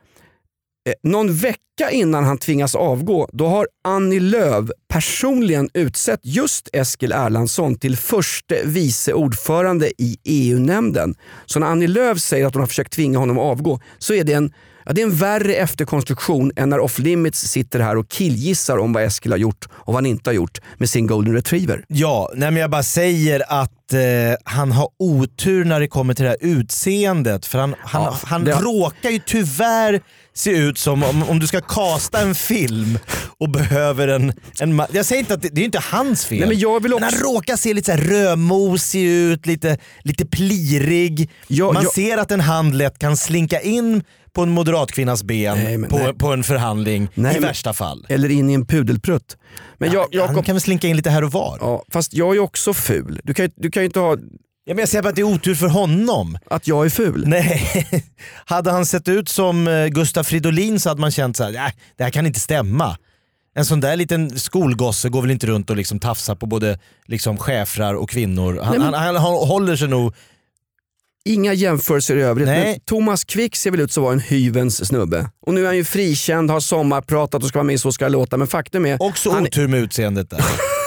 eh, 0.89 0.93
någon 1.03 1.33
vecka 1.33 1.91
innan 1.91 2.23
han 2.23 2.37
tvingas 2.37 2.75
avgå, 2.75 3.29
då 3.33 3.47
har 3.47 3.67
Annie 3.83 4.19
Lööf 4.19 4.69
personligen 4.87 5.69
utsett 5.73 6.19
just 6.23 6.69
Eskil 6.73 7.11
Erlandsson 7.11 7.75
till 7.75 7.97
förste 7.97 8.61
vice 8.65 9.13
ordförande 9.13 9.91
i 9.97 10.17
EU-nämnden. 10.23 11.15
Så 11.45 11.59
när 11.59 11.67
Annie 11.67 11.87
Lööf 11.87 12.19
säger 12.19 12.45
att 12.45 12.53
hon 12.53 12.61
har 12.61 12.67
försökt 12.67 12.93
tvinga 12.93 13.19
honom 13.19 13.37
att 13.37 13.43
avgå 13.43 13.79
så 13.97 14.13
är 14.13 14.23
det 14.23 14.33
en, 14.33 14.53
ja, 14.87 14.93
det 14.93 15.01
är 15.01 15.05
en 15.05 15.15
värre 15.15 15.55
efterkonstruktion 15.55 16.51
än 16.55 16.69
när 16.69 16.79
Off 16.79 16.99
Limits 16.99 17.39
sitter 17.41 17.79
här 17.79 17.97
och 17.97 18.09
killgissar 18.09 18.77
om 18.77 18.93
vad 18.93 19.03
Eskil 19.03 19.31
har 19.31 19.37
gjort 19.39 19.65
och 19.71 19.85
vad 19.93 19.95
han 19.95 20.05
inte 20.05 20.29
har 20.29 20.35
gjort 20.35 20.57
med 20.77 20.89
sin 20.89 21.07
golden 21.07 21.33
retriever. 21.33 21.83
Ja, 21.87 22.31
nej 22.35 22.51
men 22.51 22.61
jag 22.61 22.69
bara 22.71 22.83
säger 22.83 23.43
att 23.61 23.93
eh, 23.93 23.99
han 24.43 24.71
har 24.71 24.89
otur 24.99 25.65
när 25.65 25.79
det 25.79 25.87
kommer 25.87 26.13
till 26.13 26.23
det 26.25 26.29
här 26.29 26.37
utseendet. 26.41 27.45
För 27.45 27.59
han, 27.59 27.75
han, 27.79 28.03
Ja, 28.03 28.17
han 28.23 28.43
det- 28.43 28.51
råkar 28.51 29.09
ju 29.09 29.19
tyvärr 29.25 30.01
se 30.33 30.51
ut 30.51 30.77
som 30.77 31.03
om, 31.03 31.23
om 31.29 31.39
du 31.39 31.47
ska 31.47 31.61
kasta 31.61 32.19
en 32.21 32.35
film 32.35 32.99
och 33.39 33.49
behöver 33.49 34.07
en... 34.07 34.33
en 34.59 34.81
jag 34.91 35.05
säger 35.05 35.19
inte 35.19 35.33
att 35.33 35.41
det, 35.41 35.49
det 35.51 35.61
är 35.61 35.65
inte 35.65 35.81
hans 35.91 36.25
fel. 36.25 36.39
Nej, 36.39 36.47
men 36.47 36.59
jag 36.59 36.83
vill 36.83 36.93
han 36.93 37.03
också- 37.03 37.23
råkar 37.23 37.55
se 37.57 37.73
lite 37.73 37.97
så 37.97 38.03
rödmosig 38.03 39.03
ut, 39.03 39.45
lite, 39.45 39.77
lite 40.03 40.25
plirig. 40.25 41.29
Ja, 41.47 41.71
Man 41.71 41.83
jag- 41.83 41.93
ser 41.93 42.17
att 42.17 42.31
en 42.31 42.41
hand 42.41 42.75
lätt 42.75 42.99
kan 42.99 43.17
slinka 43.17 43.61
in 43.61 44.03
på 44.37 44.43
en 44.43 44.49
moderatkvinnas 44.49 45.23
ben 45.23 45.57
Nej, 45.63 45.77
men 45.77 45.89
på, 45.89 45.97
nej. 45.97 46.13
på 46.13 46.33
en 46.33 46.43
förhandling 46.43 47.07
Nej, 47.13 47.37
i 47.37 47.39
värsta 47.39 47.73
fall. 47.73 48.05
Eller 48.09 48.29
in 48.29 48.49
i 48.49 48.53
en 48.53 48.65
pudelprutt. 48.65 49.37
Men 49.77 49.91
jag, 49.91 49.99
han 50.01 50.07
Jakob, 50.11 50.45
kan 50.45 50.55
väl 50.55 50.61
slinka 50.61 50.87
in 50.87 50.95
lite 50.95 51.09
här 51.09 51.23
och 51.23 51.31
var. 51.31 51.57
ja, 51.61 51.83
fast 51.91 52.13
jag 52.13 52.35
är 52.35 52.39
också 52.39 52.73
ful. 52.73 53.21
Du 53.23 53.33
kan, 53.33 53.49
du 53.55 53.71
kan 53.71 53.83
ju 53.83 53.85
inte 53.85 53.99
ha 53.99 54.17
Ja, 54.65 54.73
men 54.73 54.77
jag 54.79 54.89
säger 54.89 55.01
bara 55.03 55.09
att 55.09 55.15
det 55.15 55.21
är 55.21 55.33
otur 55.33 55.55
för 55.55 55.67
honom. 55.67 56.37
att 56.49 56.67
jag 56.67 56.85
är 56.85 56.89
ful. 56.89 57.23
Nej, 57.27 57.61
hade 58.45 58.71
han 58.71 58.85
sett 58.85 59.07
ut 59.07 59.29
som 59.29 59.67
eh, 59.67 59.87
Gustaf 59.87 60.27
Fridolin 60.27 60.79
så 60.79 60.89
hade 60.89 61.01
man 61.01 61.11
känt 61.11 61.37
så 61.37 61.43
här, 61.43 61.51
"Nej, 61.51 61.73
det 61.97 62.03
här 62.03 62.11
kan 62.11 62.25
inte 62.25 62.39
stämma. 62.39 62.97
En 63.55 63.65
sån 63.65 63.79
där 63.79 63.95
liten 63.95 64.39
skolgosse 64.39 65.09
går 65.09 65.21
väl 65.21 65.31
inte 65.31 65.47
runt 65.47 65.69
och 65.69 65.75
liksom 65.77 65.99
tafsar 65.99 66.35
på 66.35 66.45
både 66.45 66.79
liksom 67.05 67.37
schäfrar 67.37 67.93
och 67.93 68.09
kvinnor. 68.09 68.59
Han, 68.63 68.69
Nej, 68.71 68.79
men- 68.79 68.93
han, 68.93 69.03
han, 69.03 69.15
han 69.15 69.33
håller 69.33 69.75
sig 69.75 69.87
nog... 69.87 70.13
Inga 71.27 71.53
jämförelser 71.53 72.15
i 72.15 72.21
övrigt. 72.21 72.47
Nej. 72.47 72.63
Men 72.71 72.79
Thomas 72.79 73.23
Quick 73.23 73.55
ser 73.55 73.71
väl 73.71 73.79
ut 73.79 73.91
som 73.91 74.03
var 74.03 74.13
en 74.13 74.19
hyvens 74.19 74.87
snubbe. 74.87 75.29
Och 75.45 75.53
nu 75.53 75.61
är 75.61 75.65
han 75.65 75.77
ju 75.77 75.83
frikänd, 75.83 76.51
har 76.51 76.59
sommarpratat 76.59 77.43
och 77.43 77.49
ska 77.49 77.59
vara 77.59 77.63
med 77.63 77.75
i 77.75 77.77
Så 77.77 77.91
ska 77.91 78.05
det 78.05 78.11
låta. 78.11 78.37
Men 78.37 78.47
faktum 78.47 78.85
är, 78.85 79.01
Också 79.01 79.31
han, 79.31 79.43
otur 79.43 79.67
med 79.67 79.79
utseendet 79.79 80.29
där. 80.29 80.39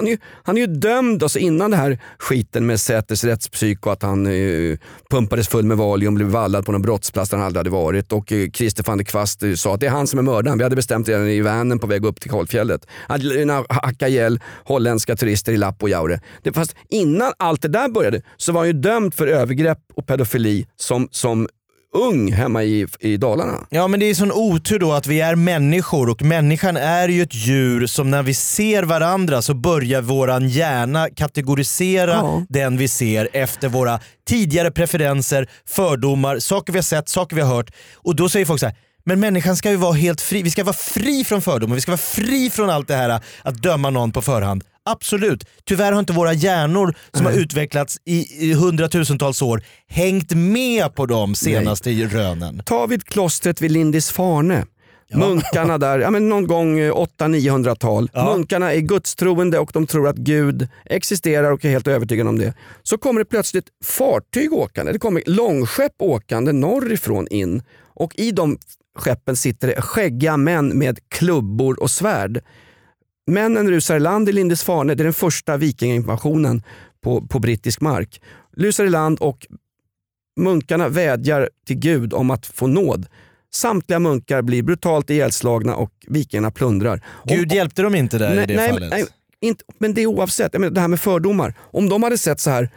han, 0.00 0.06
är 0.06 0.10
ju, 0.10 0.18
han 0.42 0.56
är 0.56 0.60
ju 0.60 0.66
dömd 0.66 1.22
alltså 1.22 1.38
innan 1.38 1.70
det 1.70 1.76
här 1.76 1.98
skiten 2.18 2.66
med 2.66 2.80
Säters 2.80 3.24
rättspsyk 3.24 3.86
och 3.86 3.92
att 3.92 4.02
han 4.02 4.26
eh, 4.26 4.78
pumpades 5.10 5.48
full 5.48 5.64
med 5.64 5.76
Valium, 5.76 6.14
blev 6.14 6.28
vallad 6.28 6.66
på 6.66 6.72
någon 6.72 6.82
brottsplats 6.82 7.30
där 7.30 7.36
han 7.36 7.46
aldrig 7.46 7.60
hade 7.60 7.70
varit. 7.70 8.12
Och 8.12 8.32
eh, 8.32 8.50
Christer 8.50 8.84
van 8.86 8.98
der 8.98 9.04
Kvast 9.04 9.42
eh, 9.42 9.54
sa 9.54 9.74
att 9.74 9.80
det 9.80 9.86
är 9.86 9.90
han 9.90 10.06
som 10.06 10.18
är 10.18 10.22
mördaren. 10.22 10.58
Vi 10.58 10.64
hade 10.64 10.76
bestämt 10.76 11.08
redan 11.08 11.28
i 11.28 11.40
vanen 11.40 11.78
på 11.78 11.86
väg 11.86 12.04
upp 12.04 12.20
till 12.20 12.30
kalfjället. 12.30 12.86
Att 13.06 13.22
hacka 13.68 14.08
ihjäl 14.08 14.40
holländska 14.64 15.16
turister 15.16 15.52
i 15.52 15.56
Lappojaure. 15.56 16.20
fast 16.54 16.76
innan 16.88 17.32
allt 17.38 17.62
det 17.62 17.68
där 17.68 17.88
började 17.88 18.22
så 18.36 18.52
var 18.52 18.60
han 18.60 18.66
ju 18.66 18.72
dömd 18.72 19.14
för 19.14 19.26
övergrepp 19.26 19.78
och 19.94 20.06
pedofili 20.06 20.66
som, 20.76 21.08
som 21.10 21.48
ung 21.94 22.32
hemma 22.32 22.62
i, 22.64 22.86
i 23.00 23.16
Dalarna. 23.16 23.66
Ja 23.70 23.88
men 23.88 24.00
det 24.00 24.06
är 24.10 24.14
sån 24.14 24.32
otur 24.32 24.78
då 24.78 24.92
att 24.92 25.06
vi 25.06 25.20
är 25.20 25.34
människor 25.34 26.08
och 26.10 26.22
människan 26.22 26.76
är 26.76 27.08
ju 27.08 27.22
ett 27.22 27.34
djur 27.34 27.86
som 27.86 28.10
när 28.10 28.22
vi 28.22 28.34
ser 28.34 28.82
varandra 28.82 29.42
så 29.42 29.54
börjar 29.54 30.02
våran 30.02 30.48
hjärna 30.48 31.08
kategorisera 31.16 32.10
Ja. 32.10 32.42
den 32.48 32.76
vi 32.76 32.88
ser 32.88 33.28
efter 33.32 33.68
våra 33.68 34.00
tidigare 34.28 34.70
preferenser, 34.70 35.48
fördomar, 35.68 36.38
saker 36.38 36.72
vi 36.72 36.78
har 36.78 36.82
sett, 36.82 37.08
saker 37.08 37.36
vi 37.36 37.42
har 37.42 37.54
hört. 37.56 37.70
Och 37.94 38.16
då 38.16 38.28
säger 38.28 38.46
folk 38.46 38.60
så 38.60 38.66
här. 38.66 38.76
Men 39.04 39.20
människan 39.20 39.56
ska 39.56 39.70
ju 39.70 39.76
vara 39.76 39.92
helt 39.92 40.20
fri. 40.20 40.42
Vi 40.42 40.50
ska 40.50 40.64
vara 40.64 40.76
fri 40.76 41.24
från 41.24 41.42
fördomar, 41.42 41.74
vi 41.74 41.80
ska 41.80 41.90
vara 41.90 41.98
fri 41.98 42.50
från 42.50 42.70
allt 42.70 42.88
det 42.88 42.96
här 42.96 43.20
att 43.42 43.62
döma 43.62 43.90
någon 43.90 44.12
på 44.12 44.22
förhand. 44.22 44.64
Absolut. 44.84 45.44
Tyvärr 45.64 45.92
har 45.92 46.00
inte 46.00 46.12
våra 46.12 46.32
hjärnor 46.32 46.94
som 47.12 47.26
har 47.26 47.32
utvecklats 47.32 47.98
i, 48.04 48.46
i 48.50 48.54
hundratusentals 48.54 49.42
år 49.42 49.62
hängt 49.88 50.34
med 50.34 50.94
på 50.94 51.06
de 51.06 51.34
senaste 51.34 51.90
rönen. 51.90 52.62
Ta 52.66 52.86
vid 52.86 53.04
klostret 53.04 53.62
vid 53.62 53.70
Lindisfarne. 53.70 54.64
Munkarna 55.14 55.78
där, 55.78 55.98
ja, 55.98 56.10
men 56.10 56.28
någon 56.28 56.46
gång 56.46 56.78
eh, 56.78 56.92
800-900-tal. 56.92 58.10
Ja. 58.12 58.24
Munkarna 58.24 58.72
är 58.72 58.80
gudstroende 58.80 59.58
och 59.58 59.70
de 59.74 59.86
tror 59.86 60.08
att 60.08 60.16
Gud 60.16 60.68
existerar 60.84 61.50
och 61.50 61.64
är 61.64 61.70
helt 61.70 61.88
övertygade 61.88 62.28
om 62.28 62.38
det. 62.38 62.54
Så 62.82 62.98
kommer 62.98 63.20
det 63.20 63.24
plötsligt 63.24 63.66
fartyg 63.84 64.52
åkande. 64.52 64.92
Det 64.92 64.98
kommer 64.98 65.22
långskepp 65.26 65.94
åkande 65.98 66.52
norrifrån 66.52 67.28
in 67.28 67.62
och 67.94 68.12
i 68.16 68.30
de 68.30 68.58
skeppen 68.98 69.36
sitter 69.36 69.68
det 69.68 69.82
skäggiga 69.82 70.36
män 70.36 70.78
med 70.78 70.98
klubbor 71.08 71.80
och 71.80 71.90
svärd. 71.90 72.40
Männen 73.30 73.70
rusar 73.70 73.96
i 73.96 74.00
land 74.00 74.28
i 74.28 74.32
Lindisfarne, 74.32 74.94
det 74.94 75.02
är 75.02 75.04
den 75.04 75.12
första 75.12 75.56
vikingainvasionen 75.56 76.62
på, 77.02 77.26
på 77.26 77.38
brittisk 77.38 77.80
mark. 77.80 78.20
Rusar 78.56 78.84
i 78.84 78.90
land 78.90 79.18
och 79.18 79.46
munkarna 80.40 80.88
vädjar 80.88 81.50
till 81.66 81.76
Gud 81.76 82.12
om 82.12 82.30
att 82.30 82.46
få 82.46 82.66
nåd. 82.66 83.06
Samtliga 83.52 83.98
munkar 83.98 84.42
blir 84.42 84.62
brutalt 84.62 85.10
ihjälslagna 85.10 85.76
och 85.76 85.90
vikingarna 86.06 86.50
plundrar. 86.50 87.04
Gud 87.24 87.52
hjälpte 87.52 87.82
dem 87.82 87.94
inte 87.94 88.18
där 88.18 88.42
i 88.42 88.46
det 88.46 88.56
nej, 88.56 88.70
fallet? 88.70 88.90
nej, 88.90 89.06
inte, 89.40 89.64
men 89.78 89.94
det 89.94 90.02
är 90.02 90.06
oavsett. 90.06 90.52
Jag 90.52 90.60
menar, 90.60 90.74
det 90.74 90.80
här 90.80 90.88
med 90.88 91.00
fördomar. 91.00 91.54
Om 91.60 91.88
de 91.88 92.02
hade 92.02 92.18
sett 92.18 92.40
så 92.40 92.50
här, 92.50 92.70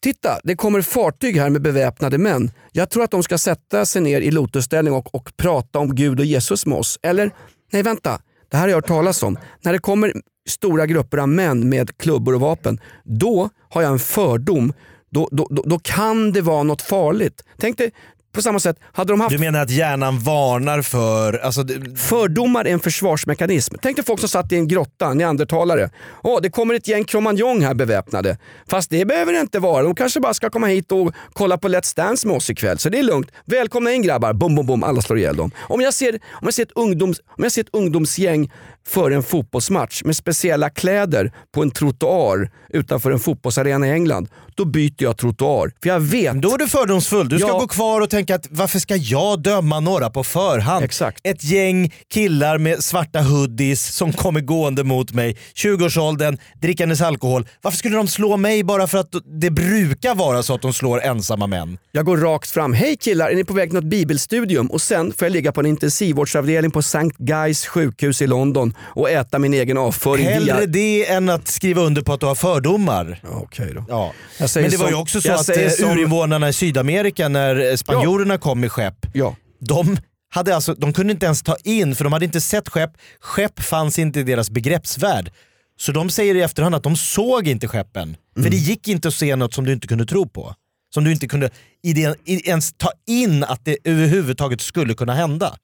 titta 0.00 0.40
det 0.44 0.56
kommer 0.56 0.82
fartyg 0.82 1.36
här 1.36 1.50
med 1.50 1.62
beväpnade 1.62 2.18
män. 2.18 2.50
Jag 2.72 2.90
tror 2.90 3.04
att 3.04 3.10
de 3.10 3.22
ska 3.22 3.38
sätta 3.38 3.86
sig 3.86 4.02
ner 4.02 4.20
i 4.20 4.30
lotusställning 4.30 4.94
och, 4.94 5.14
och 5.14 5.36
prata 5.36 5.78
om 5.78 5.94
Gud 5.94 6.20
och 6.20 6.26
Jesus 6.26 6.66
med 6.66 6.78
oss. 6.78 6.98
Eller, 7.02 7.30
nej 7.72 7.82
vänta, 7.82 8.20
det 8.50 8.56
här 8.56 8.64
har 8.64 8.68
jag 8.68 8.76
hört 8.76 8.86
talas 8.86 9.22
om. 9.22 9.38
När 9.62 9.72
det 9.72 9.78
kommer 9.78 10.12
stora 10.48 10.86
grupper 10.86 11.18
av 11.18 11.28
män 11.28 11.68
med 11.68 11.98
klubbor 11.98 12.34
och 12.34 12.40
vapen, 12.40 12.80
då 13.04 13.48
har 13.70 13.82
jag 13.82 13.92
en 13.92 13.98
fördom. 13.98 14.72
Då, 15.10 15.28
då, 15.32 15.46
då, 15.50 15.62
då 15.66 15.78
kan 15.78 16.32
det 16.32 16.40
vara 16.40 16.62
något 16.62 16.82
farligt. 16.82 17.44
Tänk 17.58 17.78
dig, 17.78 17.92
på 18.32 18.42
samma 18.42 18.58
sätt, 18.60 18.76
hade 18.92 19.12
de 19.12 19.20
haft 19.20 19.32
Du 19.32 19.38
menar 19.38 19.60
att 19.62 19.70
hjärnan 19.70 20.18
varnar 20.18 20.82
för... 20.82 21.32
Alltså, 21.38 21.64
Fördomar 21.96 22.64
är 22.64 22.72
en 22.72 22.80
försvarsmekanism. 22.80 23.74
Tänk 23.82 23.96
dig 23.96 24.04
folk 24.04 24.20
som 24.20 24.28
satt 24.28 24.52
i 24.52 24.56
en 24.56 24.68
grotta, 24.68 25.14
neandertalare. 25.14 25.90
Åh, 26.22 26.38
det 26.42 26.50
kommer 26.50 26.74
ett 26.74 26.88
gäng 26.88 27.04
cromagnon 27.04 27.62
här 27.62 27.74
beväpnade. 27.74 28.38
Fast 28.68 28.90
det 28.90 29.04
behöver 29.04 29.32
det 29.32 29.40
inte 29.40 29.58
vara. 29.58 29.82
De 29.82 29.94
kanske 29.94 30.20
bara 30.20 30.34
ska 30.34 30.50
komma 30.50 30.66
hit 30.66 30.92
och 30.92 31.12
kolla 31.32 31.58
på 31.58 31.68
Let's 31.68 31.96
Dance 31.96 32.26
med 32.26 32.36
oss 32.36 32.50
ikväll. 32.50 32.78
Så 32.78 32.88
det 32.88 32.98
är 32.98 33.02
lugnt. 33.02 33.30
Välkomna 33.44 33.92
in 33.92 34.02
grabbar. 34.02 34.32
Bom, 34.32 34.54
bom, 34.54 34.66
bom. 34.66 34.84
Alla 34.84 35.02
slår 35.02 35.18
ihjäl 35.18 35.36
dem. 35.36 35.50
Om 35.58 35.80
jag 35.80 35.94
ser, 35.94 36.14
om 36.14 36.20
jag 36.42 36.54
ser, 36.54 36.62
ett, 36.62 36.72
ungdoms, 36.74 37.20
om 37.36 37.42
jag 37.44 37.52
ser 37.52 37.60
ett 37.62 37.68
ungdomsgäng 37.72 38.52
före 38.86 39.14
en 39.14 39.22
fotbollsmatch 39.22 40.02
med 40.04 40.16
speciella 40.16 40.70
kläder 40.70 41.32
på 41.54 41.62
en 41.62 41.70
trottoar 41.70 42.50
utanför 42.68 43.10
en 43.10 43.18
fotbollsarena 43.20 43.86
i 43.86 43.90
England. 43.90 44.28
Då 44.54 44.64
byter 44.64 44.94
jag 44.98 45.16
trottoar. 45.16 45.72
För 45.82 45.88
jag 45.88 46.00
vet. 46.00 46.42
då 46.42 46.54
är 46.54 46.58
du 46.58 46.68
fördomsfull. 46.68 47.28
Du 47.28 47.38
ska 47.38 47.48
Ja. 47.48 47.58
gå 47.58 47.68
kvar 47.68 48.00
och 48.00 48.10
tänka 48.10 48.19
att 48.30 48.46
varför 48.50 48.78
ska 48.78 48.96
jag 48.96 49.42
döma 49.42 49.80
några 49.80 50.10
på 50.10 50.24
förhand? 50.24 50.84
Exakt. 50.84 51.20
Ett 51.24 51.44
gäng 51.44 51.92
killar 52.12 52.58
med 52.58 52.84
svarta 52.84 53.20
hoodies 53.20 53.94
som 53.94 54.12
kommer 54.12 54.40
gående 54.40 54.84
mot 54.84 55.12
mig, 55.12 55.36
20-årsåldern, 55.54 56.38
drickandes 56.62 57.00
alkohol. 57.00 57.46
Varför 57.62 57.78
skulle 57.78 57.96
de 57.96 58.08
slå 58.08 58.36
mig 58.36 58.64
bara 58.64 58.86
för 58.86 58.98
att 58.98 59.08
det 59.40 59.50
brukar 59.50 60.14
vara 60.14 60.42
så 60.42 60.54
att 60.54 60.62
de 60.62 60.72
slår 60.72 61.02
ensamma 61.02 61.46
män? 61.46 61.78
Jag 61.92 62.04
går 62.06 62.16
rakt 62.16 62.50
fram. 62.50 62.72
Hej 62.72 62.96
killar, 62.96 63.30
är 63.30 63.34
ni 63.34 63.44
på 63.44 63.54
väg 63.54 63.68
till 63.70 63.74
något 63.80 63.84
bibelstudium? 63.90 64.66
Och 64.66 64.82
sen 64.82 65.12
får 65.12 65.26
jag 65.26 65.32
ligga 65.32 65.52
på 65.52 65.60
en 65.60 65.66
intensivvårdsavdelning 65.66 66.70
på 66.70 66.78
St. 66.78 66.98
Guys 67.18 67.66
sjukhus 67.66 68.22
i 68.22 68.26
London 68.26 68.74
och 68.80 69.10
äta 69.10 69.38
min 69.38 69.54
egen 69.54 69.78
avföring 69.78 70.26
Hellre 70.26 70.56
via... 70.56 70.66
det 70.66 71.06
än 71.10 71.28
att 71.28 71.48
skriva 71.48 71.82
under 71.82 72.02
på 72.02 72.12
att 72.12 72.20
du 72.20 72.26
har 72.26 72.34
fördomar. 72.34 73.20
Okej 73.30 73.72
då. 73.74 73.84
Ja. 73.88 74.12
Men 74.54 74.70
det 74.70 74.76
var 74.76 74.86
ju 74.86 74.92
som- 74.92 75.02
också 75.02 75.20
så 75.20 75.32
att 75.32 75.48
eh, 75.56 75.68
som- 75.68 75.90
urinvånarna 75.90 76.48
i 76.48 76.52
Sydamerika 76.52 77.28
när 77.28 77.70
eh, 77.70 77.76
spanjorerna 78.10 78.38
kom 78.38 78.60
med 78.60 78.72
skepp, 78.72 79.06
Ja. 79.12 79.36
de, 79.60 79.96
hade 80.30 80.54
alltså, 80.54 80.74
de 80.74 80.92
kunde 80.92 81.12
inte 81.12 81.26
ens 81.26 81.42
ta 81.42 81.56
in, 81.64 81.94
för 81.94 82.04
de 82.04 82.12
hade 82.12 82.24
inte 82.24 82.40
sett 82.40 82.68
skepp. 82.68 82.90
Skepp 83.20 83.60
fanns 83.62 83.98
inte 83.98 84.20
i 84.20 84.22
deras 84.22 84.50
begreppsvärld. 84.50 85.30
Så 85.78 85.92
de 85.92 86.10
säger 86.10 86.34
i 86.34 86.40
efterhand 86.42 86.74
att 86.74 86.82
de 86.82 86.96
såg 86.96 87.48
inte 87.48 87.68
skeppen. 87.68 88.16
För 88.42 88.50
det 88.50 88.56
gick 88.56 88.88
inte 88.88 89.08
att 89.08 89.14
se 89.14 89.36
något 89.36 89.54
som 89.54 89.64
du 89.64 89.72
inte 89.72 89.86
kunde 89.88 90.06
tro 90.06 90.28
på. 90.28 90.54
som 90.94 91.04
du 91.04 91.12
inte 91.12 91.28
kunde 91.28 91.50
idén, 91.82 92.14
ens 92.26 92.72
ta 92.76 92.90
in 93.06 93.44
att 93.44 93.64
det 93.64 93.76
överhuvudtaget 93.84 94.60
skulle 94.60 94.94
kunna 94.94 95.14
hända. 95.14 95.56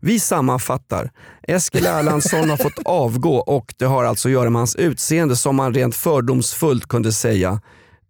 Vi 0.00 0.20
sammanfattar. 0.20 1.10
Eskil 1.48 1.86
Erlandsson 1.86 2.50
har 2.50 2.56
fått 2.56 2.78
avgå 2.84 3.36
och 3.36 3.74
det 3.78 3.84
har 3.84 4.04
alltså 4.04 4.28
att 4.28 4.32
göra 4.32 4.50
med 4.50 4.60
hans 4.60 4.76
utseende 4.76 5.36
som 5.36 5.56
man 5.56 5.74
rent 5.74 5.96
fördomsfullt 5.96 6.86
kunde 6.88 7.12
säga 7.12 7.60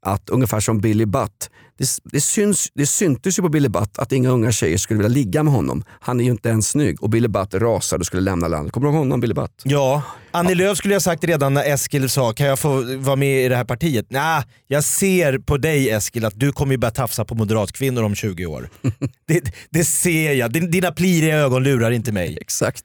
att 0.06 0.30
ungefär 0.30 0.60
som 0.60 0.80
Billy 0.80 1.06
Butt. 1.06 1.50
Det, 1.78 1.88
det, 2.04 2.20
syns, 2.20 2.68
det 2.74 2.86
syntes 2.86 3.38
ju 3.38 3.42
på 3.42 3.48
Billy 3.48 3.68
Butt 3.68 3.98
att 3.98 4.12
inga 4.12 4.28
unga 4.30 4.52
tjejer 4.52 4.76
skulle 4.78 4.98
vilja 4.98 5.08
ligga 5.14 5.42
med 5.42 5.52
honom. 5.52 5.84
Han 6.00 6.20
är 6.20 6.24
ju 6.24 6.30
inte 6.30 6.48
ens 6.48 6.68
snygg 6.68 7.02
och 7.02 7.10
Billy 7.10 7.28
Butt 7.28 7.54
rasade 7.54 8.00
och 8.00 8.06
skulle 8.06 8.22
lämna 8.22 8.48
landet. 8.48 8.72
Kommer 8.72 8.86
du 8.86 8.92
ihåg 8.92 8.98
honom 8.98 9.20
Billy 9.20 9.34
Butt? 9.34 9.62
Ja, 9.64 10.02
Annie 10.30 10.54
Lööf 10.54 10.78
skulle 10.78 10.94
jag 10.94 11.02
sagt 11.02 11.24
redan 11.24 11.54
när 11.54 11.64
Eskil 11.74 12.10
sa 12.10 12.32
kan 12.32 12.46
jag 12.46 12.58
få 12.58 12.96
vara 12.98 13.16
med 13.16 13.44
i 13.44 13.48
det 13.48 13.56
här 13.56 13.64
partiet? 13.64 14.06
Nej, 14.08 14.42
jag 14.66 14.84
ser 14.84 15.38
på 15.38 15.56
dig 15.56 15.90
Eskil 15.90 16.24
att 16.24 16.40
du 16.40 16.52
kommer 16.52 16.72
ju 16.72 16.78
börja 16.78 16.90
tafsa 16.92 17.24
på 17.24 17.34
moderatkvinnor 17.34 18.02
om 18.02 18.14
20 18.14 18.46
år. 18.46 18.68
det, 19.28 19.54
det 19.70 19.84
ser 19.84 20.32
jag, 20.32 20.52
Din- 20.52 20.70
dina 20.70 20.92
pliriga 20.92 21.36
ögon 21.36 21.62
lurar 21.64 21.90
inte 21.90 22.12
mig. 22.12 22.38
Exakt. 22.40 22.84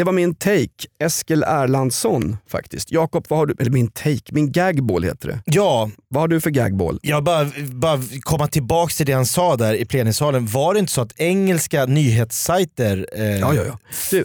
Det 0.00 0.04
var 0.04 0.12
min 0.12 0.34
take. 0.34 0.86
Eskil 1.02 1.42
Erlandsson 1.42 2.36
faktiskt. 2.48 2.92
Jakob, 2.92 3.26
vad 3.28 3.38
har 3.38 3.46
du? 3.46 3.54
Eller 3.58 3.70
min 3.70 3.88
take, 3.88 4.32
min 4.32 4.52
gagball 4.52 5.04
heter 5.04 5.28
det. 5.28 5.42
Ja, 5.44 5.90
Vad 6.08 6.22
har 6.22 6.28
du 6.28 6.40
för 6.40 6.50
gagball? 6.50 6.98
jag 7.02 7.24
bara, 7.24 7.50
bara 7.72 8.00
komma 8.20 8.46
tillbaka 8.46 8.92
till 8.92 9.06
det 9.06 9.12
han 9.12 9.26
sa 9.26 9.56
där 9.56 9.74
i 9.74 9.84
plenisalen. 9.84 10.46
Var 10.46 10.74
det 10.74 10.80
inte 10.80 10.92
så 10.92 11.00
att 11.00 11.20
engelska 11.20 11.86
nyhetssajter 11.86 13.06
eh, 13.16 13.24
Ja, 13.38 13.54
ja, 13.54 13.62
ja. 13.66 13.78
Du, 14.10 14.24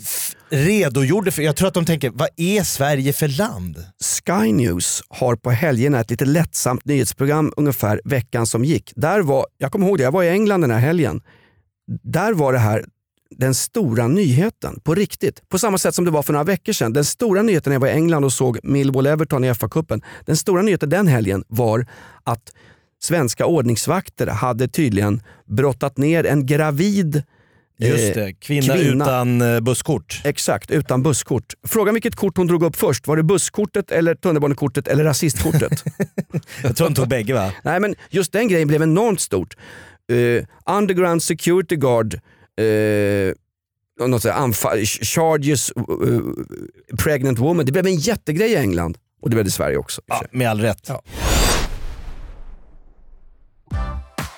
redogjorde 0.49 1.31
för, 1.31 1.41
jag 1.41 1.55
tror 1.55 1.67
att 1.67 1.73
de 1.73 1.85
tänker, 1.85 2.09
vad 2.13 2.29
är 2.37 2.63
Sverige 2.63 3.13
för 3.13 3.27
land? 3.27 3.77
Sky 4.25 4.51
News 4.51 5.03
har 5.09 5.35
på 5.35 5.51
helgerna 5.51 5.99
ett 5.99 6.09
lite 6.11 6.25
lättsamt 6.25 6.85
nyhetsprogram 6.85 7.53
ungefär 7.57 8.01
veckan 8.05 8.47
som 8.47 8.65
gick. 8.65 8.93
Där 8.95 9.19
var, 9.21 9.45
jag 9.57 9.71
kommer 9.71 9.87
ihåg 9.87 9.97
det, 9.97 10.03
jag 10.03 10.11
var 10.11 10.23
i 10.23 10.29
England 10.29 10.61
den 10.61 10.71
här 10.71 10.79
helgen. 10.79 11.21
Där 12.03 12.33
var 12.33 12.53
det 12.53 12.59
här 12.59 12.85
den 13.29 13.53
stora 13.53 14.07
nyheten 14.07 14.79
på 14.83 14.95
riktigt. 14.95 15.49
På 15.49 15.59
samma 15.59 15.77
sätt 15.77 15.95
som 15.95 16.05
det 16.05 16.11
var 16.11 16.23
för 16.23 16.33
några 16.33 16.43
veckor 16.43 16.73
sedan. 16.73 16.93
Den 16.93 17.05
stora 17.05 17.41
nyheten 17.41 17.71
när 17.71 17.75
jag 17.75 17.81
var 17.81 17.87
i 17.87 17.91
England 17.91 18.23
och 18.23 18.33
såg 18.33 18.59
Millwall-Everton 18.63 19.45
i 19.45 19.53
FA-cupen. 19.53 20.01
Den 20.25 20.37
stora 20.37 20.61
nyheten 20.61 20.89
den 20.89 21.07
helgen 21.07 21.43
var 21.47 21.85
att 22.23 22.53
svenska 23.03 23.45
ordningsvakter 23.45 24.27
hade 24.27 24.67
tydligen 24.67 25.21
brottat 25.45 25.97
ner 25.97 26.25
en 26.25 26.45
gravid 26.45 27.23
Just 27.77 28.17
eh, 28.17 28.23
det, 28.23 28.33
kvinna, 28.33 28.75
kvinna. 28.75 29.05
utan 29.05 29.41
eh, 29.41 29.59
busskort. 29.59 30.21
Exakt, 30.23 30.71
utan 30.71 31.03
busskort. 31.03 31.53
Fråga 31.67 31.91
vilket 31.91 32.15
kort 32.15 32.37
hon 32.37 32.47
drog 32.47 32.63
upp 32.63 32.75
först. 32.75 33.07
Var 33.07 33.17
det 33.17 33.23
busskortet, 33.23 33.91
eller 33.91 34.15
tunnelbanekortet 34.15 34.87
eller 34.87 35.03
rasistkortet? 35.03 35.83
Jag 36.63 36.75
tror 36.75 36.87
de 36.87 36.95
tog 36.95 37.07
bägge 37.07 37.33
va? 37.33 37.51
Nej 37.63 37.79
men 37.79 37.95
just 38.09 38.31
den 38.31 38.47
grejen 38.47 38.67
blev 38.67 38.81
enormt 38.81 39.19
stort. 39.19 39.57
Eh, 40.11 40.75
underground 40.75 41.23
security 41.23 41.75
guard 41.75 42.19
uh, 42.61 43.33
något 44.07 44.25
anfall, 44.25 44.85
charges 44.85 45.71
eh, 45.71 45.83
pregnant 46.97 47.39
woman. 47.39 47.65
Det 47.65 47.71
blev 47.71 47.85
en 47.85 47.95
jättegrej 47.95 48.51
i 48.51 48.55
England. 48.55 48.97
Och 49.21 49.29
det 49.29 49.35
blev 49.35 49.45
det 49.45 49.49
i 49.49 49.51
Sverige 49.51 49.77
också. 49.77 50.01
Ja, 50.05 50.23
med 50.31 50.49
all 50.49 50.61
rätt. 50.61 50.85
Ja. 50.87 51.01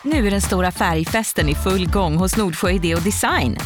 Nu 0.03 0.27
är 0.27 0.31
den 0.31 0.41
stora 0.41 0.71
färgfesten 0.71 1.49
i 1.49 1.55
full 1.55 1.89
gång 1.89 2.15
hos 2.15 2.37
Nordsjö 2.37 2.71
Idé 2.71 2.95
och 2.95 3.01
Design. 3.01 3.57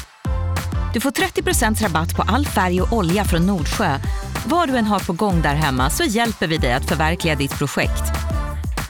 Du 0.94 1.00
får 1.00 1.12
30 1.12 1.84
rabatt 1.84 2.16
på 2.16 2.22
all 2.22 2.46
färg 2.46 2.82
och 2.82 2.94
olja 2.94 3.24
från 3.24 3.46
Nordsjö. 3.46 3.98
Vad 4.46 4.70
du 4.70 4.78
än 4.78 4.86
har 4.86 5.00
på 5.00 5.14
gång 5.14 5.42
där 5.42 5.56
hemma 5.56 5.90
så 5.90 6.04
hjälper 6.04 6.48
vi 6.48 6.58
dig 6.58 6.74
att 6.74 6.90
förverkliga 6.90 7.36
ditt 7.36 7.58
projekt. 7.58 8.04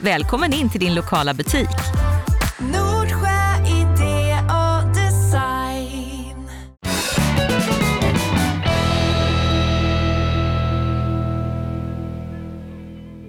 Välkommen 0.00 0.52
in 0.52 0.70
till 0.70 0.80
din 0.80 0.94
lokala 0.94 1.34
butik. 1.34 2.01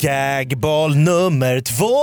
Gagball 0.03 0.95
nummer 0.95 1.62
två! 1.62 1.95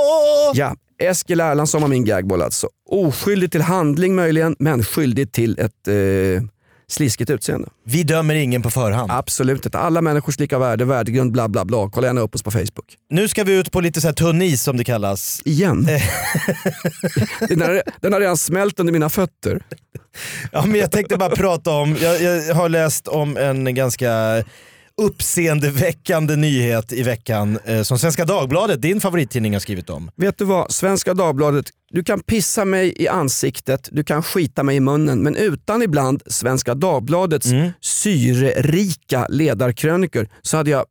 Ja, 0.54 0.76
Eskil 1.02 1.40
Erlandsson 1.40 1.80
var 1.82 1.88
min 1.88 2.04
gagball 2.04 2.42
alltså. 2.42 2.68
Oskyldig 2.90 3.52
till 3.52 3.62
handling 3.62 4.14
möjligen, 4.14 4.56
men 4.58 4.84
skyldig 4.84 5.32
till 5.32 5.58
ett 5.58 5.88
eh, 5.88 5.94
sliskigt 6.88 7.30
utseende. 7.30 7.68
Vi 7.84 8.02
dömer 8.02 8.34
ingen 8.34 8.62
på 8.62 8.70
förhand. 8.70 9.10
Absolut 9.12 9.64
inte. 9.64 9.78
Alla 9.78 10.02
människors 10.02 10.38
lika 10.38 10.58
värde, 10.58 10.84
värdegrund, 10.84 11.32
bla 11.32 11.48
bla 11.48 11.64
bla. 11.64 11.90
Kolla 11.92 12.06
gärna 12.06 12.20
upp 12.20 12.34
oss 12.34 12.42
på 12.42 12.50
Facebook. 12.50 12.96
Nu 13.10 13.28
ska 13.28 13.44
vi 13.44 13.58
ut 13.58 13.72
på 13.72 13.80
lite 13.80 14.00
så 14.00 14.06
här 14.08 14.14
tunn 14.14 14.42
is 14.42 14.62
som 14.62 14.76
det 14.76 14.84
kallas. 14.84 15.42
Igen. 15.44 15.84
den, 17.48 17.60
har, 17.60 17.82
den 18.00 18.12
har 18.12 18.20
redan 18.20 18.36
smält 18.36 18.80
under 18.80 18.92
mina 18.92 19.10
fötter. 19.10 19.62
Ja, 20.52 20.66
men 20.66 20.80
jag 20.80 20.90
tänkte 20.90 21.16
bara 21.16 21.36
prata 21.36 21.70
om, 21.70 21.96
jag, 22.02 22.22
jag 22.22 22.54
har 22.54 22.68
läst 22.68 23.08
om 23.08 23.36
en 23.36 23.74
ganska 23.74 24.42
uppseendeväckande 25.00 26.36
nyhet 26.36 26.92
i 26.92 27.02
veckan 27.02 27.58
eh, 27.64 27.82
som 27.82 27.98
Svenska 27.98 28.24
Dagbladet, 28.24 28.82
din 28.82 29.00
favorittidning, 29.00 29.52
har 29.52 29.60
skrivit 29.60 29.90
om. 29.90 30.10
Vet 30.16 30.38
du 30.38 30.44
vad, 30.44 30.72
Svenska 30.72 31.14
Dagbladet, 31.14 31.66
du 31.90 32.04
kan 32.04 32.20
pissa 32.20 32.64
mig 32.64 32.94
i 32.96 33.08
ansiktet, 33.08 33.88
du 33.92 34.04
kan 34.04 34.22
skita 34.22 34.62
mig 34.62 34.76
i 34.76 34.80
munnen, 34.80 35.22
men 35.22 35.36
utan 35.36 35.82
ibland 35.82 36.22
Svenska 36.26 36.74
Dagbladets 36.74 37.46
Mm. 37.46 37.70
syrerika 37.80 39.26
ledarkrönikor 39.28 40.28
så 40.42 40.56
hade 40.56 40.70
jag 40.70 40.84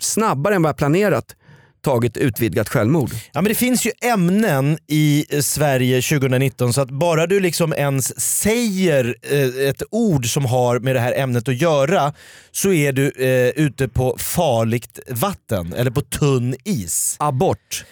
snabbare 0.00 0.54
än 0.54 0.62
vad 0.62 0.68
jag 0.68 0.76
planerat 0.76 1.36
tagit 1.84 2.16
utvidgat 2.16 2.68
självmord. 2.68 3.10
Ja, 3.32 3.42
men 3.42 3.44
det 3.44 3.54
finns 3.54 3.86
ju 3.86 3.90
ämnen 4.02 4.78
i 4.86 5.26
eh, 5.30 5.40
Sverige 5.40 6.02
2019 6.02 6.72
så 6.72 6.80
att 6.80 6.90
bara 6.90 7.26
du 7.26 7.40
liksom 7.40 7.72
ens 7.72 8.20
säger 8.20 9.16
eh, 9.30 9.68
ett 9.68 9.82
ord 9.90 10.26
som 10.32 10.44
har 10.44 10.78
med 10.78 10.96
det 10.96 11.00
här 11.00 11.12
ämnet 11.18 11.48
att 11.48 11.60
göra 11.60 12.12
så 12.52 12.72
är 12.72 12.92
du 12.92 13.10
eh, 13.10 13.64
ute 13.64 13.88
på 13.88 14.16
farligt 14.18 14.98
vatten 15.08 15.72
eller 15.72 15.90
på 15.90 16.00
tunn 16.00 16.54
is. 16.64 17.16
Abort, 17.18 17.84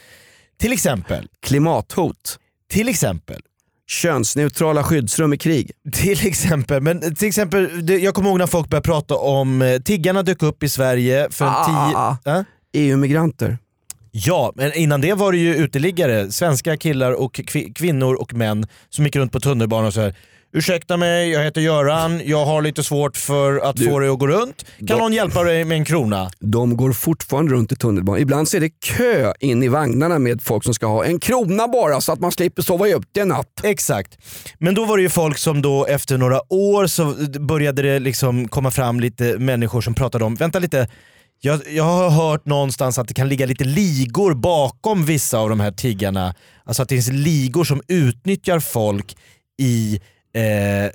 Till 0.61 0.73
exempel, 0.73 1.29
klimathot, 1.43 2.39
till 2.71 2.89
exempel, 2.89 3.41
könsneutrala 3.87 4.85
skyddsrum 4.85 5.33
i 5.33 5.39
krig. 5.39 5.71
till 5.93 6.27
exempel, 6.27 6.81
men 6.83 7.15
till 7.15 7.29
exempel 7.29 7.89
jag 8.03 8.15
kommer 8.15 8.29
ihåg 8.31 8.39
när 8.39 8.47
folk 8.47 8.69
började 8.69 8.85
prata 8.85 9.15
om 9.17 9.63
eh, 9.63 9.79
tiggarna 9.81 10.23
dök 10.23 10.43
upp 10.43 10.63
i 10.63 10.69
Sverige 10.69 11.29
för 11.31 11.45
en 11.45 11.51
Ah, 11.55 11.65
tio... 11.67 11.97
ah, 12.33 12.39
Äh? 12.39 12.45
EU-migranter. 12.73 13.59
Ja, 14.15 14.53
men 14.55 14.73
innan 14.75 15.01
det 15.01 15.15
var 15.15 15.33
det 15.33 15.39
ju 15.39 15.55
uteliggare, 15.57 16.31
svenska 16.33 16.77
killar 16.77 17.13
och 17.13 17.35
kvi- 17.35 17.73
kvinnor 17.75 18.15
och 18.15 18.35
män 18.35 18.67
som 18.91 19.05
gick 19.05 19.17
runt 19.17 19.33
på 19.33 19.41
tunnelbanan 19.41 19.87
och 19.87 19.95
så 19.95 20.01
här. 20.01 20.15
Ursäkta 20.55 20.97
mig, 20.97 21.31
jag 21.31 21.45
heter 21.45 21.61
Göran, 21.61 22.21
jag 22.25 22.45
har 22.45 22.63
lite 22.63 22.83
svårt 22.83 23.17
för 23.17 23.59
att 23.59 23.77
Du- 23.77 23.85
få 23.85 23.99
dig 23.99 24.09
att 24.09 24.19
gå 24.19 24.27
runt. 24.27 24.65
Kan 24.79 24.87
Då- 24.87 24.97
någon 24.97 25.13
hjälpa 25.13 25.43
dig 25.43 25.65
med 25.65 25.77
en 25.79 25.85
krona? 25.85 26.31
De 26.39 26.77
går 26.77 26.93
fortfarande 26.93 27.53
runt 27.53 27.73
i 27.73 27.77
tunnelbanan. 27.77 28.21
Ibland 28.23 28.49
så 28.49 28.57
är 28.57 28.61
det 28.61 28.69
kö 28.71 29.33
in 29.41 29.63
i 29.63 29.69
vagnarna 29.69 30.19
med 30.19 30.43
folk 30.43 30.65
som 30.65 30.75
ska 30.75 30.87
ha 30.87 31.05
en 31.05 31.19
krona 31.21 31.69
bara 31.69 32.01
så 32.01 32.13
att 32.13 32.21
man 32.21 32.33
slipper 32.33 32.63
sova 32.63 32.89
ute 32.89 33.21
en 33.21 33.29
natt. 33.29 33.61
Exakt. 33.63 34.19
Men 34.59 34.75
då 34.75 34.85
var 34.85 34.97
det 34.97 35.03
ju 35.03 35.09
folk 35.09 35.39
som 35.39 35.63
då 35.63 35.87
efter 35.87 36.19
några 36.19 36.53
år 36.53 36.87
så 36.87 37.15
började 37.41 37.83
det 37.83 37.99
liksom 37.99 38.49
komma 38.49 38.71
fram 38.71 39.01
lite 39.01 39.39
människor 39.39 39.81
som 39.81 39.95
pratade 39.95 40.25
om, 40.25 40.35
vänta 40.35 40.59
lite, 40.59 40.89
jag, 41.45 41.61
jag 41.69 41.85
har 41.85 42.11
hört 42.11 42.47
någonstans 42.47 42.99
att 42.99 43.09
det 43.09 43.15
kan 43.15 43.29
ligga 43.29 43.47
lite 43.47 43.65
ligor 43.65 44.35
bakom 44.35 45.05
vissa 45.05 45.39
av 45.39 45.49
de 45.49 45.61
här 45.61 45.73
tiggarna. 45.73 46.35
Alltså 46.65 46.83
att 46.83 46.89
det 46.89 46.95
finns 46.95 47.09
ligor 47.13 47.65
som 47.65 47.83
utnyttjar 47.89 48.61
folk 48.61 49.17
i 49.63 50.01
Eh, 50.35 50.91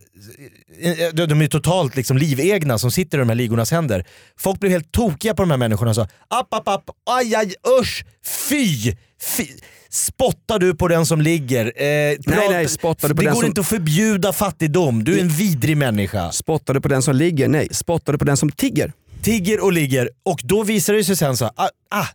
de 1.27 1.41
är 1.41 1.47
totalt 1.47 1.95
liksom 1.95 2.17
livegna 2.17 2.77
som 2.77 2.91
sitter 2.91 3.17
i 3.17 3.19
de 3.19 3.29
här 3.29 3.35
ligornas 3.35 3.71
händer. 3.71 4.05
Folk 4.39 4.59
blev 4.59 4.71
helt 4.71 4.91
tokiga 4.91 5.33
på 5.33 5.41
de 5.41 5.51
här 5.51 5.57
människorna 5.57 5.89
och 5.89 5.95
sa 5.95 6.07
app, 6.27 6.53
app, 6.53 6.67
app, 6.67 6.83
aj, 7.09 7.35
aj, 7.35 7.53
usch, 7.81 8.05
fy, 8.49 8.95
fy. 9.37 9.47
Spottar 9.89 10.59
du 10.59 10.75
på 10.75 10.87
den 10.87 11.05
som 11.05 11.21
ligger? 11.21 11.65
Eh, 11.65 12.15
prat- 12.17 12.51
nej, 12.51 12.67
spottar 12.67 13.07
du 13.09 13.15
på 13.15 13.21
det 13.21 13.27
den 13.27 13.33
går 13.33 13.41
som- 13.41 13.47
inte 13.47 13.61
att 13.61 13.67
förbjuda 13.67 14.33
fattigdom, 14.33 15.03
du 15.03 15.17
är 15.17 15.21
en 15.21 15.29
vidrig 15.29 15.77
människa. 15.77 16.31
Spottar 16.31 16.73
du 16.73 16.81
på 16.81 16.87
den 16.87 17.01
som 17.01 17.15
ligger? 17.15 17.47
Nej. 17.47 17.67
Spottar 17.71 18.13
du 18.13 18.19
på 18.19 18.25
den 18.25 18.37
som 18.37 18.51
tigger? 18.51 18.93
Tigger 19.21 19.63
och 19.63 19.73
ligger 19.73 20.09
och 20.25 20.39
då 20.43 20.63
visar 20.63 20.93
det 20.93 21.03
sig 21.03 21.15
sen 21.15 21.37
så, 21.37 21.45
ah, 21.45 21.69
ah, 21.91 22.07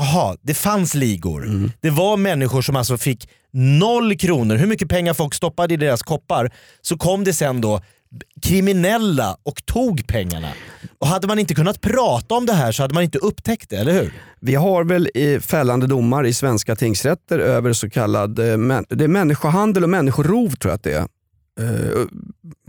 aha, 0.00 0.36
det 0.42 0.54
fanns 0.54 0.94
ligor. 0.94 1.70
Det 1.80 1.90
var 1.90 2.16
människor 2.16 2.62
som 2.62 2.76
alltså 2.76 2.96
fick 2.98 3.28
noll 3.52 4.16
kronor, 4.18 4.56
hur 4.56 4.66
mycket 4.66 4.88
pengar 4.88 5.14
folk 5.14 5.34
stoppade 5.34 5.74
i 5.74 5.76
deras 5.76 6.02
koppar, 6.02 6.50
så 6.80 6.96
kom 6.98 7.24
det 7.24 7.32
sen 7.32 7.60
då 7.60 7.80
kriminella 8.42 9.36
och 9.42 9.66
tog 9.66 10.06
pengarna. 10.06 10.48
Och 10.98 11.06
hade 11.06 11.26
man 11.26 11.38
inte 11.38 11.54
kunnat 11.54 11.80
prata 11.80 12.34
om 12.34 12.46
det 12.46 12.52
här 12.52 12.72
så 12.72 12.82
hade 12.82 12.94
man 12.94 13.02
inte 13.02 13.18
upptäckt 13.18 13.70
det, 13.70 13.76
eller 13.76 13.92
hur? 13.92 14.12
Vi 14.40 14.54
har 14.54 14.84
väl 14.84 15.08
i 15.14 15.40
fällande 15.40 15.86
domar 15.86 16.26
i 16.26 16.32
svenska 16.32 16.76
tingsrätter 16.76 17.38
över 17.38 17.72
så 17.72 17.90
kallad 17.90 18.38
eh, 18.38 18.80
det 18.88 19.04
är 19.04 19.08
människohandel 19.08 19.82
och 19.82 19.90
människorov 19.90 20.50
tror 20.50 20.70
jag 20.70 20.76
att 20.76 20.82
det 20.82 20.92
är. 20.92 21.06
Eh, 21.60 22.02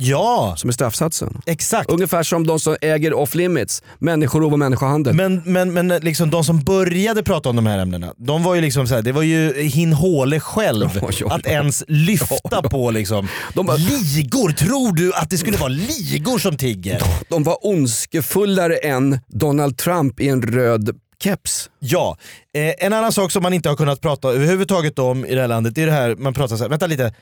Ja, 0.04 0.54
som 0.58 0.68
är 0.68 0.72
straffsatsen. 0.72 1.42
exakt. 1.46 1.90
Ungefär 1.90 2.24
som 2.24 2.48
de 2.48 2.60
som 2.60 2.76
äger 2.82 3.14
off 3.14 3.36
limits, 3.36 3.84
människorov 4.00 4.54
och 4.54 4.60
människohandel. 4.60 5.14
Men, 5.16 5.42
men, 5.46 5.74
men 5.74 5.88
liksom 5.88 6.30
de 6.30 6.44
som 6.44 6.60
började 6.60 7.24
prata 7.24 7.50
om 7.50 7.56
de 7.56 7.66
här 7.66 7.80
ämnena, 7.80 8.14
de 8.18 8.44
var 8.44 8.56
ju 8.56 8.62
liksom 8.62 8.88
så 8.88 8.96
här, 8.96 9.02
det 9.02 9.12
var 9.12 9.22
ju 9.22 9.54
Hin 9.64 9.94
Håle 9.94 10.40
själv 10.40 10.90
oj, 11.02 11.16
oj. 11.24 11.28
att 11.32 11.46
ens 11.46 11.84
lyfta 11.88 12.62
på 12.62 12.92
liksom. 12.92 13.28
De 13.54 13.66
bara- 13.66 13.78
ligor, 14.16 14.50
tror 14.52 14.96
du 14.96 15.14
att 15.14 15.30
det 15.30 15.38
skulle 15.38 15.58
vara 15.58 15.70
ligor 15.70 16.40
som 16.40 16.58
tigger? 16.58 17.02
De 17.30 17.44
var 17.44 17.58
ondskefullare 17.68 18.76
än 18.76 19.20
Donald 19.28 19.78
Trump 19.78 20.20
i 20.20 20.28
en 20.30 20.42
röd 20.42 20.90
keps. 21.24 21.70
Ja, 21.80 22.18
eh, 22.56 22.86
en 22.86 22.94
annan 22.94 23.12
sak 23.12 23.32
som 23.32 23.44
man 23.44 23.54
inte 23.54 23.70
har 23.70 23.76
kunnat 23.76 24.02
prata 24.02 24.28
överhuvudtaget 24.30 25.00
om 25.00 25.26
i 25.26 25.36
det 25.36 25.42
här 25.42 25.48
landet, 25.48 25.76
det 25.76 25.82
är 25.82 25.86
det 25.86 25.92
här 25.92 26.16
man 26.16 26.34
pratar 26.34 26.56
så 26.56 26.64
här, 26.64 26.70
vänta 26.70 26.88
lite. 26.88 27.14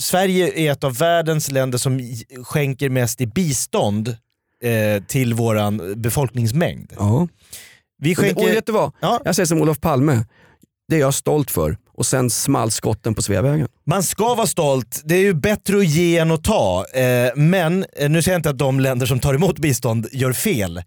Sverige 0.00 0.60
är 0.60 0.72
ett 0.72 0.84
av 0.84 0.96
världens 0.96 1.50
länder 1.50 1.78
som 1.78 2.00
skänker 2.44 2.90
mest 2.90 3.20
i 3.20 3.26
bistånd 3.26 4.08
eh, 4.62 5.02
till 5.02 5.34
våran 5.34 5.94
befolkningsmängd. 5.96 6.92
Ja. 6.96 7.28
Vi 7.98 8.08
det, 8.08 8.20
och 8.20 8.24
skänker... 8.24 8.54
vet 8.54 8.66
du 8.66 8.72
vad? 8.72 8.92
Ja. 9.00 9.20
Jag 9.24 9.34
säger 9.34 9.46
som 9.46 9.62
Olof 9.62 9.80
Palme, 9.80 10.24
det 10.88 10.96
är 10.96 11.00
jag 11.00 11.14
stolt 11.14 11.50
för. 11.50 11.76
Och 11.92 12.06
sen 12.06 12.30
small 12.30 12.70
skotten 12.70 13.14
på 13.14 13.22
Sveavägen. 13.22 13.68
Man 13.86 14.02
ska 14.02 14.34
vara 14.34 14.46
stolt, 14.46 15.00
det 15.04 15.14
är 15.14 15.22
ju 15.22 15.34
bättre 15.34 15.78
att 15.78 15.86
ge 15.88 16.18
än 16.18 16.30
att 16.30 16.44
ta. 16.44 16.84
Eh, 16.94 17.36
men, 17.36 17.84
eh, 17.96 18.10
nu 18.10 18.22
säger 18.22 18.34
jag 18.34 18.38
inte 18.38 18.50
att 18.50 18.58
de 18.58 18.80
länder 18.80 19.06
som 19.06 19.20
tar 19.20 19.34
emot 19.34 19.58
bistånd 19.58 20.08
gör 20.12 20.32
fel. 20.32 20.82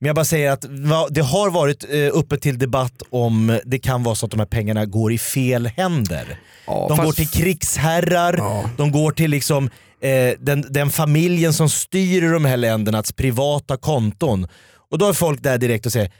Men 0.00 0.06
jag 0.06 0.16
bara 0.16 0.24
säger 0.24 0.50
att 0.50 0.64
det 1.10 1.20
har 1.22 1.50
varit 1.50 1.84
eh, 1.90 2.08
uppe 2.12 2.36
till 2.38 2.58
debatt 2.58 3.02
om 3.10 3.60
det 3.64 3.78
kan 3.78 4.02
vara 4.02 4.14
så 4.14 4.26
att 4.26 4.30
de 4.32 4.38
här 4.40 4.46
pengarna 4.46 4.86
går 4.86 5.12
i 5.12 5.18
fel 5.18 5.66
händer. 5.76 6.38
Ja, 6.66 6.86
de 6.88 6.96
fast- 6.96 7.06
går 7.06 7.12
till 7.12 7.28
krigsherrar, 7.28 8.34
Ja. 8.38 8.70
de 8.76 8.92
går 8.92 9.10
till 9.12 9.30
liksom, 9.30 9.70
eh, 10.02 10.32
den, 10.40 10.64
den 10.70 10.90
familjen 10.90 11.52
som 11.52 11.68
styr 11.68 12.32
de 12.32 12.44
här 12.44 12.56
ländernas 12.56 13.12
privata 13.12 13.76
konton. 13.76 14.48
Och 14.90 14.98
då 14.98 15.08
är 15.08 15.12
folk 15.12 15.42
där 15.42 15.58
direkt 15.58 15.86
och 15.86 15.92
säger, 15.92 16.10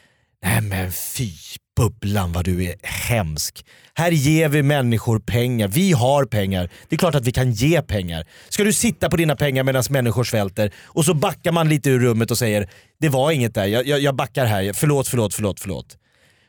nej 0.45 0.61
men 0.61 0.93
fy 0.93 1.31
bubblan 1.77 2.33
vad 2.33 2.45
du 2.45 2.65
är 2.65 2.75
hemsk. 2.83 3.67
Här 3.95 4.11
ger 4.11 4.49
vi 4.49 4.63
människor 4.63 5.19
pengar, 5.19 5.69
vi 5.69 5.93
har 5.93 6.25
pengar. 6.25 6.71
Det 6.89 6.97
är 6.97 6.99
klart 6.99 7.15
att 7.15 7.27
vi 7.27 7.33
kan 7.33 7.53
ge 7.53 7.83
pengar. 7.83 8.27
Ska 8.49 8.65
du 8.65 8.73
sitta 8.73 9.11
på 9.11 9.17
dina 9.17 9.37
pengar 9.37 9.65
medan 9.65 9.83
människor 9.91 10.25
svälter 10.25 10.73
och 10.85 11.05
så 11.05 11.15
backar 11.15 11.53
man 11.53 11.69
lite 11.69 11.91
ur 11.91 12.01
rummet 12.01 12.31
och 12.31 12.39
säger, 12.39 12.71
det 13.01 13.09
var 13.09 13.31
inget 13.31 13.55
där, 13.55 13.67
jag, 13.67 13.87
jag, 13.87 14.01
jag 14.01 14.15
backar 14.17 14.47
här, 14.47 14.73
förlåt, 14.73 15.09
förlåt, 15.09 15.35
förlåt, 15.35 15.61
förlåt. 15.61 15.97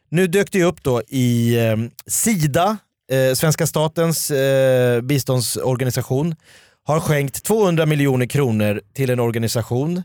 Nu 0.10 0.28
dök 0.28 0.52
det 0.52 0.64
upp 0.64 0.84
då 0.84 1.02
i 1.08 1.58
eh, 1.58 1.76
Sida, 2.08 2.78
eh, 3.12 3.34
svenska 3.34 3.68
statens 3.68 4.32
eh, 4.32 5.02
biståndsorganisation, 5.02 6.36
har 6.84 7.00
skänkt 7.00 7.44
200 7.44 7.86
miljoner 7.86 8.26
kronor 8.26 8.82
till 8.94 9.10
en 9.10 9.20
organisation 9.20 10.04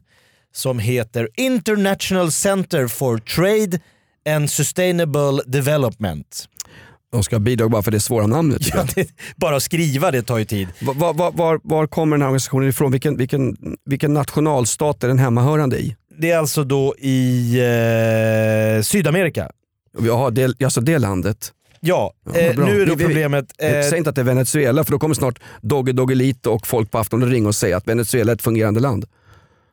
som 0.53 0.79
heter 0.79 1.29
International 1.37 2.33
Center 2.33 2.87
for 2.87 3.19
Trade 3.19 3.81
and 4.37 4.51
Sustainable 4.51 5.43
Development. 5.47 6.45
De 7.13 7.23
ska 7.23 7.37
ha 7.37 7.41
bidrag 7.41 7.71
bara 7.71 7.83
för 7.83 7.91
det 7.91 8.01
svåra 8.01 8.27
namnet. 8.27 8.63
Ja, 8.75 8.85
det, 8.95 9.09
bara 9.37 9.57
att 9.57 9.63
skriva 9.63 10.11
det 10.11 10.23
tar 10.23 10.39
ju 10.39 10.45
tid. 10.45 10.69
Var, 10.83 11.15
var, 11.15 11.33
var, 11.33 11.61
var, 11.63 11.87
kommer 11.87 12.17
den 12.17 12.23
här 12.23 12.29
organisationen 12.29 12.69
ifrån? 12.69 12.93
Vilken, 12.93 13.17
vilken, 13.17 13.57
vilken 13.85 14.15
nationalstat 14.15 15.05
är 15.05 15.09
den 15.09 15.19
hemmahörande 15.19 15.79
i? 15.79 15.97
Det 16.19 16.31
är 16.31 16.39
alltså 16.39 16.65
då 16.65 16.95
i 16.99 17.55
eh, 18.77 18.83
Sydamerika. 18.83 19.51
Jaha, 19.99 20.31
det, 20.31 20.63
alltså 20.63 20.81
det 20.81 20.99
landet. 20.99 21.53
Ja, 21.81 22.13
Ja, 22.35 22.41
eh, 22.41 22.57
nu 22.59 22.83
är 22.83 22.87
då 22.87 22.95
Vi- 22.95 23.05
problemet... 23.05 23.45
Eh, 23.59 23.73
Eh, 23.79 23.83
Säg 23.89 23.99
inte 23.99 24.11
att 24.11 24.17
det 24.17 24.23
är 24.23 24.25
Venezuela 24.25 24.85
för 24.85 24.93
då 24.93 24.99
kommer 24.99 25.15
snart 25.15 25.39
Dogge 25.61 25.93
Doggelito 25.93 26.51
och 26.51 26.67
folk 26.67 26.91
på 26.91 26.99
Afton 26.99 27.31
ringa 27.31 27.49
och 27.49 27.55
säga 27.55 27.77
att 27.77 27.89
Venezuela 27.89 28.33
är 28.33 28.37
ett 28.37 28.43
fungerande 28.43 28.81
land. 28.81 29.05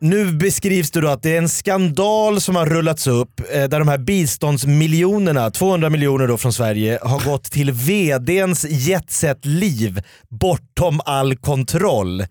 Nu 0.01 0.31
beskrivs 0.31 0.91
det 0.91 1.01
då 1.01 1.07
att 1.07 1.23
det 1.23 1.33
är 1.33 1.37
en 1.37 1.49
skandal 1.49 2.41
som 2.41 2.55
har 2.55 2.65
rullats 2.65 3.07
upp 3.07 3.39
eh, 3.51 3.63
där 3.63 3.79
de 3.79 3.87
här 3.87 3.97
biståndsmiljonerna, 3.97 5.51
200 5.51 5.89
miljoner 5.89 6.27
då 6.27 6.37
från 6.37 6.53
Sverige, 6.53 6.99
har 7.01 7.25
gått 7.25 7.43
till 7.43 7.71
VDns 7.71 8.65
jetset-liv 8.69 10.01
bortom 10.29 11.01
all 11.05 11.35
kontroll. 11.35 12.21
Eh, 12.21 12.27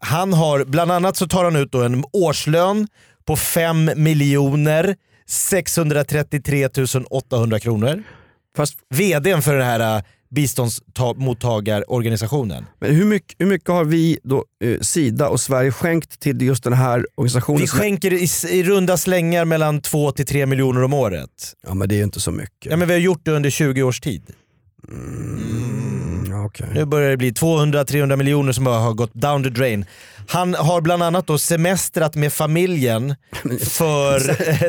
han 0.00 0.32
har, 0.32 0.64
bland 0.64 0.92
annat 0.92 1.16
så 1.16 1.26
tar 1.28 1.44
han 1.44 1.56
ut 1.56 1.74
en 1.74 2.04
årslön 2.12 2.88
på 3.26 3.36
5 3.36 3.90
miljoner 3.96 4.96
633 5.28 6.68
800 7.10 7.60
kronor. 7.60 8.02
Fast 8.56 8.78
VDn 8.94 9.42
för 9.42 9.54
den 9.54 9.66
här 9.66 9.96
eh, 9.96 10.02
biståndsmottagarorganisationen. 10.34 12.66
men 12.80 12.94
hur, 12.94 13.04
mycket, 13.04 13.34
hur 13.38 13.46
mycket 13.46 13.68
har 13.68 13.84
vi, 13.84 14.18
då, 14.22 14.44
eh, 14.64 14.80
Sida 14.80 15.28
och 15.28 15.40
Sverige 15.40 15.72
skänkt 15.72 16.20
till 16.20 16.42
just 16.42 16.64
den 16.64 16.72
här 16.72 17.06
organisationen? 17.14 17.60
Vi 17.60 17.66
skänker 17.66 18.12
i, 18.12 18.28
i 18.50 18.62
runda 18.62 18.96
slängar 18.96 19.44
mellan 19.44 19.80
2 19.80 20.12
till 20.12 20.26
3 20.26 20.46
miljoner 20.46 20.82
om 20.82 20.94
året. 20.94 21.54
Ja 21.66 21.74
men 21.74 21.88
det 21.88 21.94
är 21.94 21.96
ju 21.96 22.04
inte 22.04 22.20
så 22.20 22.30
mycket. 22.30 22.70
Ja, 22.70 22.76
men 22.76 22.88
vi 22.88 22.94
har 22.94 23.00
gjort 23.00 23.20
det 23.24 23.30
under 23.30 23.50
20 23.50 23.82
års 23.82 24.00
tid. 24.00 24.22
Mm, 24.88 26.44
okej. 26.46 26.66
Nu 26.74 26.84
börjar 26.84 27.10
det 27.10 27.16
bli 27.16 27.30
200-300 27.30 28.16
miljoner 28.16 28.52
som 28.52 28.64
bara 28.64 28.78
har 28.78 28.92
gått 28.92 29.14
down 29.14 29.44
the 29.44 29.50
drain. 29.50 29.84
Han 30.28 30.54
har 30.54 30.80
bland 30.80 31.02
annat 31.02 31.26
då 31.26 31.38
semestrat 31.38 32.14
med 32.14 32.32
familjen 32.32 33.14
för 33.60 34.20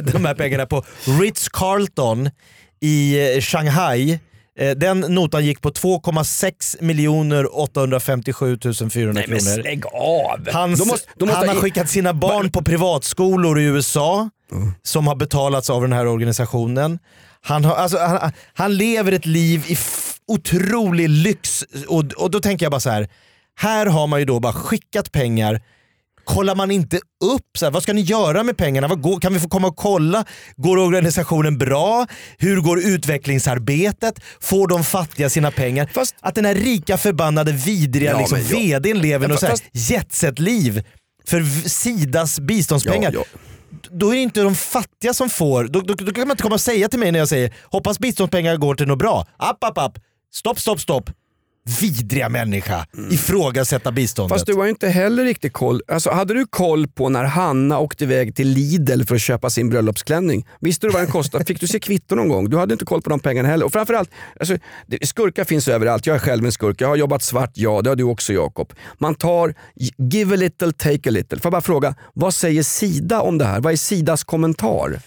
de 0.12 0.26
här 0.26 0.36
pengarna 0.36 0.66
på 0.66 0.84
Ritz-Carlton 1.06 2.32
i 2.80 3.34
eh, 3.36 3.42
Shanghai. 3.42 4.20
Eh, 4.60 4.72
Den 4.72 5.00
notan 5.00 5.46
gick 5.46 5.62
på 5.62 5.70
2,6 5.72 6.76
miljoner 6.82 7.60
857 7.60 8.58
400 8.62 9.14
Nej 9.14 9.26
men 9.30 9.40
kronor. 9.40 9.64
lägg 9.64 9.86
av! 9.86 10.50
Hans, 10.54 10.80
Då 10.80 10.86
måste- 10.86 11.08
då 11.18 11.26
måste 11.26 11.40
han 11.40 11.48
har 11.50 11.56
skickat 11.56 11.90
sina 11.90 12.14
barn 12.14 12.52
på 12.52 12.62
privatskolor 12.64 13.60
i 13.60 13.64
USA 13.64 14.30
som 14.84 15.08
har 15.08 15.16
betalats 15.16 15.70
av 15.70 15.82
den 15.82 15.94
här 15.94 16.08
organisationen. 16.08 17.00
Han, 17.42 17.66
har, 17.66 17.76
alltså, 17.76 17.98
han, 17.98 18.32
han 18.54 18.78
lever 18.78 19.12
ett 19.12 19.26
liv 19.26 19.66
i 19.68 19.78
otrolig 20.28 21.10
lyx 21.10 21.64
och, 21.88 22.04
och 22.18 22.32
då 22.32 22.40
tänker 22.40 22.66
jag 22.66 22.72
bara 22.72 22.80
så 22.80 22.90
här. 22.90 23.08
Här 23.58 23.86
har 23.86 24.08
man 24.08 24.20
ju 24.20 24.26
då 24.26 24.40
bara 24.40 24.54
skickat 24.54 25.12
pengar 25.12 25.62
Kollar 26.26 26.56
man 26.56 26.72
inte 26.72 26.96
upp, 27.36 27.58
så 27.58 27.66
här, 27.66 27.72
vad 27.72 27.84
ska 27.84 27.94
ni 27.94 28.02
göra 28.02 28.44
med 28.44 28.58
pengarna? 28.58 28.88
Går, 28.88 29.20
kan 29.20 29.34
vi 29.34 29.40
få 29.40 29.50
komma 29.50 29.68
och 29.68 29.76
kolla? 29.76 30.26
Går 30.56 30.78
organisationen 30.78 31.58
bra? 31.58 32.08
Hur 32.38 32.62
går 32.62 32.80
utvecklingsarbetet? 32.80 34.20
Får 34.42 34.68
de 34.68 34.84
fattiga 34.84 35.30
sina 35.30 35.52
pengar? 35.52 35.90
Fast- 35.94 36.16
att 36.22 36.36
den 36.36 36.46
här 36.46 36.56
rika 36.56 36.98
förbannade 36.98 37.52
vidriga 37.52 38.12
Ja, 38.12 38.20
liksom, 38.20 38.40
ja. 38.40 38.80
vdn 38.80 39.02
lever 39.02 39.30
Ja, 39.30 39.34
något 39.50 39.64
jetset-liv 39.72 40.84
för 41.28 41.70
Sidas 41.70 42.40
biståndspengar. 42.40 43.12
Ja, 43.14 43.24
Då 43.92 44.10
är 44.10 44.16
det 44.16 44.22
inte 44.22 44.42
de 44.42 44.56
fattiga 44.56 45.14
som 45.14 45.30
får. 45.30 45.64
Då, 45.64 45.82
då, 45.82 45.94
då 45.94 46.14
kan 46.14 46.28
man 46.28 46.32
inte 46.34 46.44
komma 46.44 46.56
och 46.56 46.62
säga 46.62 46.90
till 46.90 47.00
mig 47.00 47.12
när 47.12 47.20
jag 47.20 47.30
säger 47.30 47.54
hoppas 47.64 48.00
biståndspengar 48.00 48.58
går 48.58 48.76
till 48.76 48.88
något 48.88 49.00
bra. 49.00 49.28
App, 49.38 49.64
app, 49.64 49.78
app. 49.78 50.00
Stopp, 50.34 50.60
stopp, 50.60 50.80
stopp. 50.80 51.10
Vidriga 51.82 52.30
människa. 52.30 52.88
Ifrågasätta 53.12 53.92
biståndet. 53.92 54.36
Fast 54.36 54.46
du 54.46 54.54
har 54.54 54.64
ju 54.64 54.70
inte 54.70 54.88
heller 54.88 55.24
riktigt 55.24 55.54
koll. 55.54 55.82
Alltså, 55.88 56.12
hade 56.12 56.34
du 56.34 56.46
koll 56.50 56.88
på 56.88 57.10
när 57.10 57.24
Hanna 57.24 57.80
åkte 57.80 58.04
iväg 58.04 58.36
till 58.36 58.48
Lidl 58.48 59.04
för 59.04 59.16
att 59.16 59.22
köpa 59.22 59.50
sin 59.50 59.70
bröllopsklänning? 59.70 60.48
Visste 60.60 60.88
du 60.88 60.94
vad 60.94 61.02
den 61.02 61.12
kostade? 61.12 61.46
Fick 61.46 61.60
du 61.60 61.68
se 61.68 61.80
kvitto 61.80 62.16
någon 62.16 62.30
gång? 62.30 62.50
Du 62.50 62.58
hade 62.58 62.74
inte 62.74 62.86
koll 62.86 63.02
på 63.02 63.10
de 63.10 63.20
pengarna 63.20 63.50
heller. 63.50 63.66
Och 63.66 63.72
framförallt, 63.72 64.10
alltså, 64.40 64.58
skurkar 65.02 65.44
finns 65.44 65.68
överallt. 65.68 66.06
Jag 66.06 66.16
är 66.16 66.20
själv 66.20 66.46
en 66.46 66.52
skurk. 66.52 66.82
Jag 66.82 66.88
har 66.88 66.96
jobbat 66.96 67.24
svart, 67.24 67.52
ja. 67.54 67.82
Det 67.82 67.90
har 67.90 67.96
du 67.96 68.04
också 68.04 68.34
Jakob. 68.34 68.74
Man 68.98 69.16
tar, 69.16 69.54
give 69.98 70.34
a 70.34 70.38
little, 70.38 70.72
take 70.72 71.10
a 71.10 71.12
little. 71.12 71.40
Får 71.40 71.46
jag 71.46 71.52
bara 71.52 71.62
fråga, 71.62 71.96
vad 72.14 72.34
säger 72.34 72.64
Sida 72.64 73.22
om 73.22 73.38
det 73.38 73.46
här? 73.46 73.60
Vad 73.62 73.74
är 73.74 73.78
Sidas 73.78 74.24
kommentar? 74.24 75.00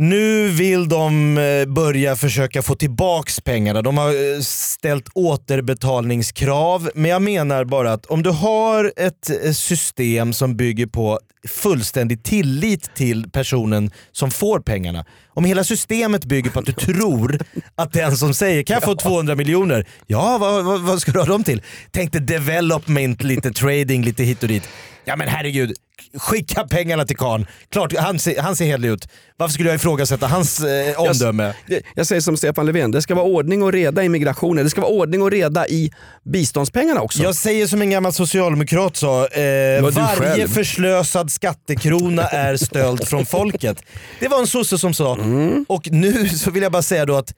Nu 0.00 0.48
vill 0.48 0.88
de 0.88 1.38
eh, 1.38 1.66
börja 1.66 2.16
försöka 2.16 2.62
få 2.62 2.74
tillbaks 2.74 3.40
pengarna. 3.40 3.82
De 3.82 3.98
har 3.98 4.08
eh, 4.08 4.40
ställt 4.40 5.08
återbetalningskrav. 5.14 6.90
Men 6.94 7.10
jag 7.10 7.22
menar 7.22 7.64
bara 7.64 7.92
att 7.92 8.06
om 8.06 8.22
du 8.22 8.30
har 8.30 8.92
ett 8.96 9.30
eh, 9.44 9.52
system 9.52 10.32
som 10.32 10.56
bygger 10.56 10.86
på 10.86 11.18
fullständig 11.48 12.22
tillit 12.22 12.94
till 12.94 13.30
personen 13.30 13.90
som 14.12 14.30
får 14.30 14.60
pengarna. 14.60 15.04
Om 15.38 15.44
hela 15.44 15.64
systemet 15.64 16.24
bygger 16.24 16.50
på 16.50 16.58
att 16.58 16.66
du 16.66 16.72
tror 16.94 17.38
att 17.74 17.92
den 17.92 18.16
som 18.16 18.34
säger 18.34 18.62
kan 18.62 18.74
jag 18.74 18.82
få 18.82 18.94
200 18.96 19.34
miljoner? 19.34 19.86
Ja, 20.06 20.38
vad, 20.38 20.64
vad, 20.64 20.80
vad 20.80 21.00
ska 21.00 21.12
du 21.12 21.18
ha 21.18 21.26
dem 21.26 21.44
till? 21.44 21.62
Tänkte 21.90 22.18
development, 22.18 23.22
lite 23.22 23.50
trading, 23.50 24.04
lite 24.04 24.22
hit 24.22 24.42
och 24.42 24.48
dit. 24.48 24.68
Ja 25.04 25.16
men 25.16 25.28
herregud, 25.28 25.72
skicka 26.14 26.64
pengarna 26.64 27.04
till 27.04 27.16
karln. 27.16 27.46
Klart, 27.68 27.96
han 27.96 28.18
ser, 28.18 28.42
han 28.42 28.56
ser 28.56 28.64
hederlig 28.64 28.88
ut. 28.88 29.08
Varför 29.36 29.52
skulle 29.52 29.68
jag 29.68 29.76
ifrågasätta 29.76 30.26
hans 30.26 30.60
eh, 30.60 31.00
omdöme? 31.00 31.54
Jag, 31.66 31.80
jag 31.94 32.06
säger 32.06 32.20
som 32.20 32.36
Stefan 32.36 32.66
Löfven, 32.66 32.90
det 32.90 33.02
ska 33.02 33.14
vara 33.14 33.26
ordning 33.26 33.62
och 33.62 33.72
reda 33.72 34.04
i 34.04 34.08
migrationen. 34.08 34.64
Det 34.64 34.70
ska 34.70 34.80
vara 34.80 34.90
ordning 34.90 35.22
och 35.22 35.30
reda 35.30 35.68
i 35.68 35.92
biståndspengarna 36.24 37.00
också. 37.00 37.22
Jag 37.22 37.34
säger 37.34 37.66
som 37.66 37.82
en 37.82 37.90
gammal 37.90 38.12
socialdemokrat 38.12 38.96
sa, 38.96 39.26
eh, 39.26 39.82
varje 39.82 40.48
förslösad 40.48 41.32
skattekrona 41.32 42.22
är 42.22 42.56
stöld 42.56 43.08
från 43.08 43.26
folket. 43.26 43.82
Det 44.20 44.28
var 44.28 44.38
en 44.38 44.46
sosse 44.46 44.78
som 44.78 44.94
sa. 44.94 45.16
Mm. 45.28 45.64
Och 45.68 45.88
nu 45.90 46.28
så 46.28 46.50
vill 46.50 46.62
jag 46.62 46.72
bara 46.72 46.82
säga 46.82 47.06
då 47.06 47.16
att 47.16 47.34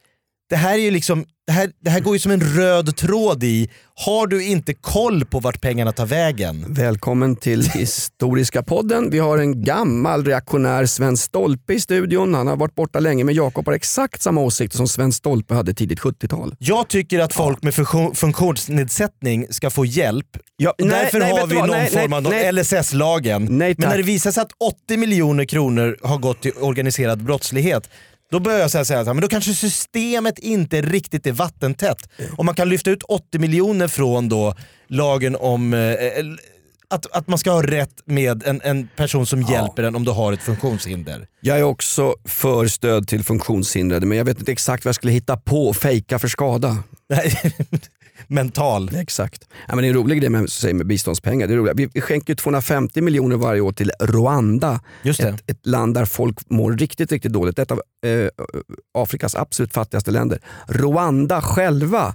det 0.48 0.56
här 0.56 0.74
är 0.74 0.82
ju 0.82 0.90
liksom, 0.90 1.24
det 1.50 1.54
här, 1.54 1.70
det 1.84 1.90
här 1.90 2.00
går 2.00 2.14
ju 2.14 2.18
som 2.18 2.32
en 2.32 2.40
röd 2.40 2.96
tråd 2.96 3.44
i, 3.44 3.70
har 3.94 4.26
du 4.26 4.46
inte 4.46 4.74
koll 4.74 5.24
på 5.24 5.40
vart 5.40 5.60
pengarna 5.60 5.92
tar 5.92 6.06
vägen? 6.06 6.64
Välkommen 6.68 7.36
till 7.36 7.62
Historiska 7.62 8.62
podden. 8.62 9.10
Vi 9.10 9.18
har 9.18 9.38
en 9.38 9.64
gammal 9.64 10.24
reaktionär 10.24 10.86
Sven 10.86 11.16
Stolpe 11.16 11.74
i 11.74 11.80
studion. 11.80 12.34
Han 12.34 12.46
har 12.46 12.56
varit 12.56 12.74
borta 12.74 13.00
länge 13.00 13.24
men 13.24 13.34
Jakob 13.34 13.66
har 13.66 13.72
exakt 13.72 14.22
samma 14.22 14.40
åsikter 14.40 14.76
som 14.76 14.88
Sven 14.88 15.12
Stolpe 15.12 15.54
hade 15.54 15.74
tidigt 15.74 16.00
70-tal. 16.00 16.54
Jag 16.58 16.88
tycker 16.88 17.18
att 17.18 17.34
folk 17.34 17.62
med 17.62 17.74
funktion, 17.74 18.14
funktionsnedsättning 18.14 19.46
ska 19.50 19.70
få 19.70 19.84
hjälp. 19.84 20.26
Ja, 20.56 20.74
nej, 20.78 20.88
Därför 20.90 21.18
nej, 21.18 21.32
har 21.32 21.46
vi 21.46 21.54
någon 21.54 21.68
Nej, 21.68 21.90
form 21.90 22.12
av 22.12 22.22
nej. 22.22 22.52
LSS-lagen. 22.52 23.44
Men 23.44 23.74
när 23.78 23.96
det 23.96 24.02
visar 24.02 24.30
sig 24.30 24.42
att 24.42 24.52
80 24.84 24.96
miljoner 24.96 25.44
kronor 25.44 25.96
har 26.02 26.18
gått 26.18 26.42
till 26.42 26.52
organiserad 26.60 27.24
brottslighet, 27.24 27.90
då 28.30 28.40
börjar 28.40 28.58
jag 28.58 28.70
säga 28.70 28.84
så 28.84 28.94
här, 28.94 29.04
men 29.04 29.20
då 29.20 29.28
kanske 29.28 29.54
systemet 29.54 30.38
inte 30.38 30.82
riktigt 30.82 31.26
är 31.26 31.32
vattentätt. 31.32 32.08
Om 32.38 32.46
man 32.46 32.54
kan 32.54 32.68
lyfta 32.68 32.90
ut 32.90 33.02
80 33.02 33.38
miljoner 33.38 33.88
från 33.88 34.28
då 34.28 34.54
lagen 34.88 35.36
om 35.36 35.74
eh, 35.74 35.80
att, 36.90 37.06
att 37.12 37.28
man 37.28 37.38
ska 37.38 37.50
ha 37.50 37.62
rätt 37.62 38.02
med 38.04 38.42
en, 38.46 38.60
en 38.64 38.88
person 38.96 39.26
som 39.26 39.42
hjälper 39.42 39.82
en 39.82 39.96
om 39.96 40.04
du 40.04 40.10
har 40.10 40.32
ett 40.32 40.42
funktionshinder. 40.42 41.26
Jag 41.40 41.58
är 41.58 41.62
också 41.62 42.14
för 42.24 42.66
stöd 42.66 43.08
till 43.08 43.24
funktionshindrade 43.24 44.06
men 44.06 44.18
jag 44.18 44.24
vet 44.24 44.38
inte 44.38 44.52
exakt 44.52 44.84
vad 44.84 44.88
jag 44.88 44.94
skulle 44.94 45.12
hitta 45.12 45.36
på 45.36 45.68
och 45.68 45.76
fejka 45.76 46.18
för 46.18 46.28
skada. 46.28 46.76
Nej, 47.08 47.54
Mental. 48.26 48.90
Exakt. 48.94 49.48
Ja, 49.68 49.74
men 49.74 49.82
det 49.82 49.86
är 49.86 49.88
en 49.88 49.96
rolig 49.96 50.18
grej 50.20 50.30
med, 50.30 50.50
säger 50.50 50.74
med 50.74 50.86
biståndspengar. 50.86 51.46
Det 51.46 51.54
är 51.54 51.56
roligt. 51.58 51.72
Vi, 51.76 51.88
vi 51.94 52.00
skänker 52.00 52.34
250 52.34 53.00
miljoner 53.00 53.36
varje 53.36 53.60
år 53.60 53.72
till 53.72 53.92
Rwanda. 54.00 54.80
Just. 55.02 55.20
Ett, 55.20 55.50
ett 55.50 55.66
land 55.66 55.94
där 55.94 56.04
folk 56.04 56.50
mår 56.50 56.72
riktigt, 56.72 57.12
riktigt 57.12 57.32
dåligt. 57.32 57.58
Ett 57.58 57.70
av 57.70 57.82
eh, 58.06 58.28
Afrikas 58.98 59.34
absolut 59.34 59.72
fattigaste 59.72 60.10
länder. 60.10 60.38
Rwanda 60.68 61.42
själva 61.42 62.14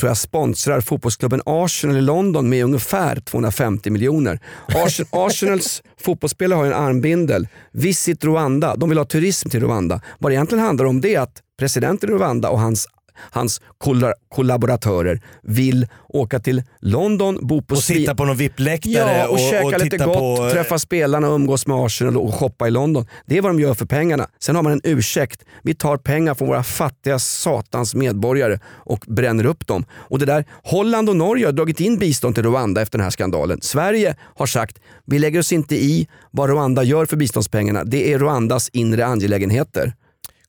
tror 0.00 0.10
jag 0.10 0.16
sponsrar 0.16 0.80
fotbollsklubben 0.80 1.42
Arsenal 1.46 1.96
i 1.96 2.00
London 2.00 2.48
med 2.48 2.64
ungefär 2.64 3.20
250 3.20 3.90
miljoner. 3.90 4.40
Ars- 4.68 5.04
Arsenals 5.12 5.82
fotbollsspelare 6.00 6.56
har 6.56 6.66
en 6.66 6.72
armbindel. 6.72 7.48
Visit 7.72 8.24
Rwanda. 8.24 8.76
De 8.76 8.88
vill 8.88 8.98
ha 8.98 9.04
turism 9.04 9.48
till 9.48 9.60
Rwanda. 9.60 10.00
Vad 10.18 10.32
det 10.32 10.34
egentligen 10.34 10.64
handlar 10.64 10.84
om 10.84 11.00
det 11.00 11.14
är 11.14 11.20
att 11.20 11.42
presidenten 11.58 12.10
i 12.10 12.12
Rwanda 12.12 12.48
och 12.48 12.60
hans 12.60 12.86
Hans 13.30 13.60
kolla- 13.78 14.14
kollaboratörer 14.28 15.20
vill 15.42 15.86
åka 16.08 16.38
till 16.38 16.62
London, 16.80 17.38
bo 17.42 17.62
på 17.62 17.74
Och 17.74 17.82
sitta 17.82 18.14
på 18.14 18.24
någon 18.24 18.36
VIP-läktare 18.36 19.18
Ja, 19.18 19.28
och, 19.28 19.38
käka 19.38 19.78
lite 19.78 19.90
titta 19.90 20.04
gott, 20.04 20.16
på... 20.16 20.50
träffa 20.52 20.78
spelarna 20.78 21.28
och 21.28 21.34
umgås 21.34 21.66
med 21.66 21.76
Arsenal 21.76 22.16
och 22.16 22.34
shoppa 22.34 22.68
i 22.68 22.70
London. 22.70 23.06
Det 23.26 23.38
är 23.38 23.42
vad 23.42 23.50
de 23.50 23.60
gör 23.60 23.74
för 23.74 23.86
pengarna. 23.86 24.28
Sen 24.40 24.56
har 24.56 24.62
man 24.62 24.72
en 24.72 24.80
ursäkt. 24.84 25.44
Vi 25.62 25.74
tar 25.74 25.96
pengar 25.96 26.34
från 26.34 26.48
våra 26.48 26.62
fattiga 26.62 27.18
satans 27.18 27.94
medborgare 27.94 28.58
och 28.66 29.04
bränner 29.08 29.46
upp 29.46 29.66
dem. 29.66 29.84
Och 29.92 30.18
det 30.18 30.26
där, 30.26 30.44
Holland 30.64 31.08
och 31.08 31.16
Norge 31.16 31.46
har 31.46 31.52
dragit 31.52 31.80
in 31.80 31.98
bistånd 31.98 32.34
till 32.34 32.44
Rwanda 32.44 32.82
efter 32.82 32.98
den 32.98 33.04
här 33.04 33.10
skandalen. 33.10 33.58
Sverige 33.62 34.16
har 34.20 34.46
sagt, 34.46 34.78
vi 35.06 35.18
lägger 35.18 35.38
oss 35.40 35.52
inte 35.52 35.76
i 35.76 36.08
vad 36.30 36.50
Rwanda 36.50 36.82
gör 36.82 37.06
för 37.06 37.16
biståndspengarna. 37.16 37.84
Det 37.84 38.12
är 38.12 38.18
Rwandas 38.18 38.68
inre 38.72 39.06
angelägenheter. 39.06 39.92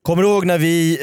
Kommer 0.09 0.23
du 0.23 0.29
ihåg 0.29 0.45
när 0.45 0.57
vi 0.57 0.97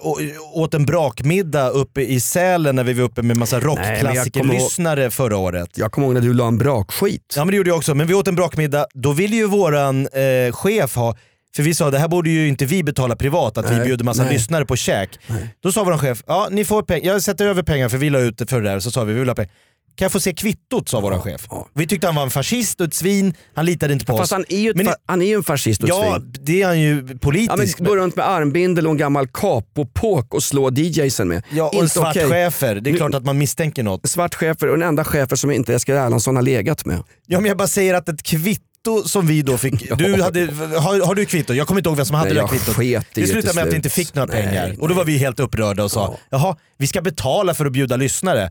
eh, 0.00 0.06
åt 0.52 0.74
en 0.74 0.86
brakmiddag 0.86 1.68
uppe 1.68 2.00
i 2.02 2.20
Sälen 2.20 2.76
när 2.76 2.84
vi 2.84 2.92
var 2.92 3.04
uppe 3.04 3.22
med 3.22 3.36
massa 3.36 3.56
ihåg- 3.56 3.64
rockklassikerlyssnare 3.66 5.10
förra 5.10 5.36
året? 5.36 5.78
Jag 5.78 5.92
kommer 5.92 6.06
ihåg 6.06 6.14
när 6.14 6.20
du 6.20 6.34
la 6.34 6.46
en 6.48 6.58
brakskit. 6.58 7.34
Ja 7.36 7.44
men 7.44 7.50
det 7.52 7.56
gjorde 7.56 7.70
jag 7.70 7.76
också, 7.76 7.94
men 7.94 8.06
vi 8.06 8.14
åt 8.14 8.28
en 8.28 8.34
brakmiddag. 8.34 8.86
Då 8.94 9.12
ville 9.12 9.36
ju 9.36 9.46
våran 9.46 10.06
eh, 10.06 10.52
chef 10.52 10.96
ha, 10.96 11.16
för 11.56 11.62
vi 11.62 11.74
sa 11.74 11.90
det 11.90 11.98
här 11.98 12.08
borde 12.08 12.30
ju 12.30 12.48
inte 12.48 12.64
vi 12.64 12.82
betala 12.82 13.16
privat, 13.16 13.58
att 13.58 13.70
vi 13.70 13.76
Nej, 13.76 13.86
bjuder 13.86 14.04
massa 14.04 14.22
nej. 14.22 14.32
lyssnare 14.32 14.66
på 14.66 14.76
käk. 14.76 15.18
Då 15.62 15.72
sa 15.72 15.84
våran 15.84 15.98
chef, 15.98 16.22
ja 16.26 16.48
ni 16.50 16.64
får 16.64 16.82
pengar, 16.82 17.12
jag 17.12 17.22
sätter 17.22 17.46
över 17.46 17.62
pengar 17.62 17.88
för 17.88 17.98
vi 17.98 18.10
la 18.10 18.18
ut 18.18 18.38
det 18.38 18.46
för 18.50 18.60
det 18.60 18.70
där. 18.70 18.80
Så 18.80 18.90
sa 18.90 19.04
vi, 19.04 19.12
vi 19.12 19.18
vill 19.18 19.28
ha 19.28 19.34
pengar. 19.34 19.52
Kan 20.00 20.04
jag 20.04 20.12
få 20.12 20.20
se 20.20 20.32
kvittot 20.32 20.88
sa 20.88 21.00
våran 21.00 21.20
chef. 21.22 21.46
ja. 21.50 21.68
Vi 21.74 21.86
tyckte 21.86 22.06
han 22.06 22.14
var 22.16 22.22
en 22.22 22.30
fascist 22.30 22.80
och 22.80 22.86
ett 22.86 22.94
svin, 22.94 23.34
han 23.54 23.66
litade 23.66 23.92
inte 23.92 24.04
på 24.06 24.16
Fast 24.16 24.22
oss. 24.32 24.36
han 24.36 24.44
är 24.48 24.58
ju, 24.58 24.70
ett 24.70 24.76
Men 24.76 24.86
fa- 24.86 24.94
han 25.06 25.22
är 25.22 25.26
ju 25.26 25.34
en 25.34 25.42
fascist 25.42 25.82
och 25.82 25.88
ett 25.88 25.94
Ja, 25.94 26.14
svin. 26.18 26.34
det 26.40 26.62
är 26.62 26.66
han 26.66 26.80
ju 26.80 27.06
Ja, 27.10 27.14
politiskt. 27.20 27.78
men 27.80 27.88
gå 27.88 27.96
runt 27.96 28.16
med 28.16 28.28
armbindel 28.28 28.86
och 28.86 28.90
en 28.90 28.96
gammal 28.98 29.26
capopåk 29.28 30.34
och 30.34 30.42
slå 30.42 30.70
DJsen 30.70 31.28
med. 31.28 31.42
Ja, 31.50 31.64
och 31.64 31.74
en 31.74 31.80
Inte 31.80 31.94
svart 31.94 32.16
okej. 32.16 32.28
chefer. 32.28 32.74
Det 32.74 32.90
är 32.90 32.92
Nu- 32.92 32.98
klart 32.98 33.14
att 33.14 33.24
man 33.24 33.38
misstänker 33.38 33.82
något. 33.82 34.08
Svart 34.08 34.34
chefer 34.34 34.66
och 34.68 34.78
den 34.78 34.88
enda 34.88 35.04
chefer 35.04 35.36
som 35.36 35.50
inte 35.50 35.74
Eskil 35.74 35.94
Erlandsson 35.94 36.36
har 36.36 36.42
legat 36.42 36.84
med. 36.84 37.02
Ja 37.26 37.40
men 37.40 37.48
jag 37.48 37.56
bara 37.56 37.68
säger 37.68 37.94
att 37.94 38.08
ett 38.08 38.22
kvitto 38.22 39.02
som 39.04 39.26
vi 39.26 39.42
då 39.42 39.56
fick, 39.58 39.86
Ja. 39.90 39.94
du 39.96 40.22
hade, 40.22 40.40
har, 40.80 41.06
har 41.06 41.14
du 41.14 41.24
kvitto? 41.24 41.54
Jag 41.54 41.66
kommer 41.66 41.80
inte 41.80 41.88
ihåg 41.90 41.96
vem 41.96 42.06
som 42.06 42.14
hade 42.16 42.26
Nej, 42.28 42.34
det 42.34 42.40
jag 42.40 42.50
där 42.50 42.56
kvittot. 42.58 42.74
sket 42.76 42.86
i 42.86 43.06
det 43.14 43.20
Det 43.20 43.26
slutade 43.26 43.46
till 43.48 43.54
med 43.54 43.62
att 43.62 43.66
vi 43.66 43.70
slut. 43.70 43.74
inte 43.84 43.90
fick 43.90 44.14
några 44.14 44.32
Nej, 44.32 44.42
pengar. 44.42 44.76
Och 44.80 44.88
då 44.88 44.94
var 44.94 45.04
vi 45.04 45.18
helt 45.18 45.40
upprörda 45.40 45.84
och 45.84 45.90
sa, 45.90 46.16
jaha, 46.30 46.56
vi 46.78 46.86
ska 46.86 47.02
betala 47.02 47.54
för 47.54 47.66
att 47.66 47.72
bjuda 47.72 47.96
lyssnare. 47.96 48.50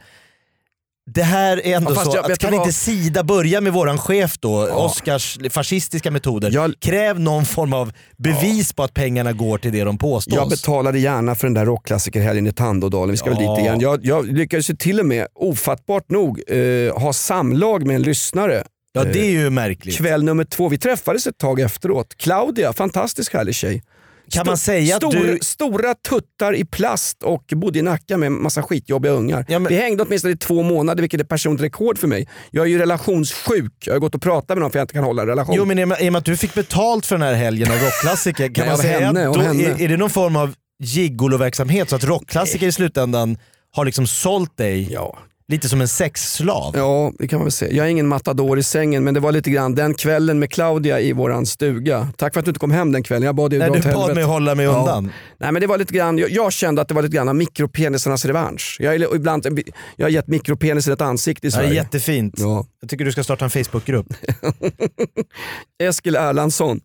Det 1.14 1.24
här 1.24 1.66
är 1.68 1.76
ändå 1.76 1.92
Ja, 1.96 2.04
så, 2.06 2.12
jag- 2.16 2.20
att 2.20 2.28
du 2.28 2.36
kan 2.48 2.52
vad? 2.58 2.60
inte 2.68 2.74
Sida 2.74 3.24
börja 3.24 3.62
med 3.62 3.74
våran 3.74 3.98
chef 3.98 4.38
då, 4.40 4.68
Oscars 4.68 5.38
fascistiska 5.50 6.12
metoder? 6.12 6.52
Jag- 6.54 6.74
Kräv 6.80 7.20
någon 7.20 7.46
form 7.46 7.74
av 7.74 7.92
bevis 8.18 8.74
på 8.74 8.84
att 8.84 8.94
pengarna 8.94 9.34
går 9.34 9.58
till 9.58 9.72
det 9.72 9.84
de 9.84 9.98
påstås. 9.98 10.34
Jag 10.36 10.50
betalade 10.50 11.00
gärna 11.00 11.36
för 11.36 11.48
den 11.48 11.54
där 11.54 11.66
rockklassikerhelgen 11.66 12.48
i 12.48 12.52
Tandådalen. 12.52 13.12
Vi 13.12 13.18
ska 13.18 13.30
väl 13.30 13.44
Ja. 13.44 13.56
dit 13.56 13.64
igen. 13.66 13.80
Jag, 13.80 14.06
jag 14.06 14.26
lyckades 14.38 14.70
ju 14.70 14.76
till 14.76 15.00
och 15.00 15.06
med, 15.06 15.28
ofattbart 15.36 16.10
nog, 16.10 16.42
eh, 16.48 16.98
ha 17.02 17.14
samlag 17.14 17.86
med 17.88 17.96
en 17.96 18.02
lyssnare. 18.02 18.64
ja 18.94 19.04
det 19.04 19.20
är 19.20 19.32
ju 19.32 19.50
märkligt. 19.50 19.98
Kväll 19.98 20.24
nummer 20.24 20.44
två. 20.44 20.70
Vi 20.70 20.78
träffades 20.78 21.28
ett 21.28 21.38
tag 21.38 21.60
efteråt. 21.60 22.08
Claudia, 22.18 22.74
fantastisk 22.74 23.34
härlig 23.34 23.56
tjej. 23.56 23.84
Kan 24.32 24.46
man 24.46 24.58
säga 24.58 24.96
att 24.96 25.02
stor, 25.02 25.12
du- 25.14 25.40
Stora 25.42 25.94
tuttar 26.10 26.56
i 26.56 26.66
plast 26.66 27.24
och 27.24 27.44
bodde 27.56 27.80
i 27.80 27.82
Nacka 27.82 28.18
med 28.18 28.32
massa 28.32 28.64
skitjobbiga 28.64 29.12
ungar. 29.12 29.46
Ja, 29.48 29.60
men- 29.60 29.70
Vi 29.70 29.78
hängde 29.78 30.04
åtminstone 30.04 30.34
i 30.34 30.38
två 30.38 30.64
månader 30.64 31.02
vilket 31.02 31.20
är 31.20 31.24
personligt 31.26 31.62
rekord 31.64 31.98
för 31.98 32.08
mig. 32.08 32.28
Jag 32.52 32.66
är 32.66 32.70
ju 32.70 32.78
relationssjuk. 32.80 33.74
Jag 33.86 33.94
har 33.94 34.00
gått 34.00 34.16
och 34.16 34.22
pratat 34.22 34.50
med 34.50 34.58
någon 34.58 34.72
för 34.72 34.80
jag 34.80 34.84
inte 34.84 34.94
kan 34.94 35.04
hålla 35.04 35.22
en 35.22 35.28
relation. 35.28 35.56
Jo 35.58 35.66
men 35.66 35.80
i 35.80 35.84
och 35.84 35.88
med- 35.88 36.02
i 36.02 36.10
och 36.10 36.14
med 36.14 36.20
att 36.20 36.26
du 36.26 36.38
fick 36.38 36.54
betalt 36.54 37.06
för 37.06 37.16
den 37.18 37.28
här 37.28 37.34
helgen 37.34 37.72
av 37.72 37.78
rockklassiker, 37.78 38.46
kan 38.48 38.54
Nej, 38.66 38.68
man 38.68 38.78
säga 38.78 39.00
henne, 39.00 39.28
att 39.28 39.34
då 39.36 39.42
är, 39.42 39.82
är 39.82 39.88
det 39.88 39.98
någon 39.98 40.10
form 40.10 40.36
av 40.36 40.54
gigoloverksamhet 40.84 41.90
så 41.90 41.96
att 41.96 42.04
rockklassiker 42.04 42.68
i 42.68 42.72
slutändan 42.72 43.38
har 43.72 43.86
liksom 43.86 44.08
sålt 44.08 44.58
dig 44.58 44.88
ja. 44.94 45.18
Lite 45.50 45.70
som 45.70 45.82
en 45.82 45.88
sexslav? 45.88 46.74
Ja, 46.78 47.12
det 47.20 47.28
kan 47.28 47.40
man 47.40 47.46
väl 47.46 47.52
säga. 47.52 47.72
Jag 47.74 47.86
är 47.86 47.90
ingen 47.90 48.08
matador 48.08 48.60
i 48.60 48.64
sängen 48.64 49.04
men 49.04 49.14
det 49.14 49.20
var 49.20 49.32
lite 49.32 49.50
grann 49.50 49.76
den 49.76 49.94
kvällen 49.94 50.40
med 50.40 50.52
Claudia 50.52 51.00
i 51.00 51.14
våran 51.14 51.46
stuga. 51.46 52.08
Tack 52.18 52.34
för 52.34 52.40
att 52.40 52.46
du 52.46 52.50
inte 52.50 52.60
kom 52.60 52.72
hem 52.72 52.92
den 52.92 53.04
kvällen. 53.04 53.24
Jag 53.26 53.36
bad 53.36 53.50
dig 53.52 53.60
Nej, 53.60 53.68
dra 53.70 53.74
du 53.74 53.80
åt 53.80 53.86
bad 53.86 53.94
helvete. 53.94 54.16
mig 54.16 54.24
hålla 54.24 54.56
mig 54.56 54.66
Ja. 54.66 54.80
undan. 54.80 55.12
Nej, 55.40 55.52
men 55.52 55.62
det 55.62 55.68
var 55.68 55.78
lite 55.78 55.94
grann, 55.94 56.18
jag, 56.18 56.30
jag 56.32 56.54
kände 56.54 56.82
att 56.82 56.88
det 56.88 56.94
var 56.94 57.02
lite 57.02 57.16
grann 57.16 57.30
av 57.30 57.36
mikropenisarnas 57.36 58.26
revansch. 58.26 58.78
Jag, 58.80 58.96
är, 58.96 59.16
ibland, 59.16 59.60
jag 59.96 60.06
har 60.06 60.12
gett 60.12 60.28
mikropenisen 60.28 60.94
ett 60.94 61.02
ansikte 61.02 61.48
i 61.48 61.50
Ja, 61.50 61.58
det 61.58 61.64
är 61.64 61.68
Sverige. 61.68 61.82
jättefint. 61.82 62.34
Ja. 62.38 62.66
Jag 62.82 62.90
tycker 62.90 63.06
du 63.06 63.12
ska 63.12 63.24
starta 63.24 63.46
en 63.46 63.52
Facebookgrupp. 63.52 64.08
Eskil 65.84 66.16
Erlandsson. 66.16 66.80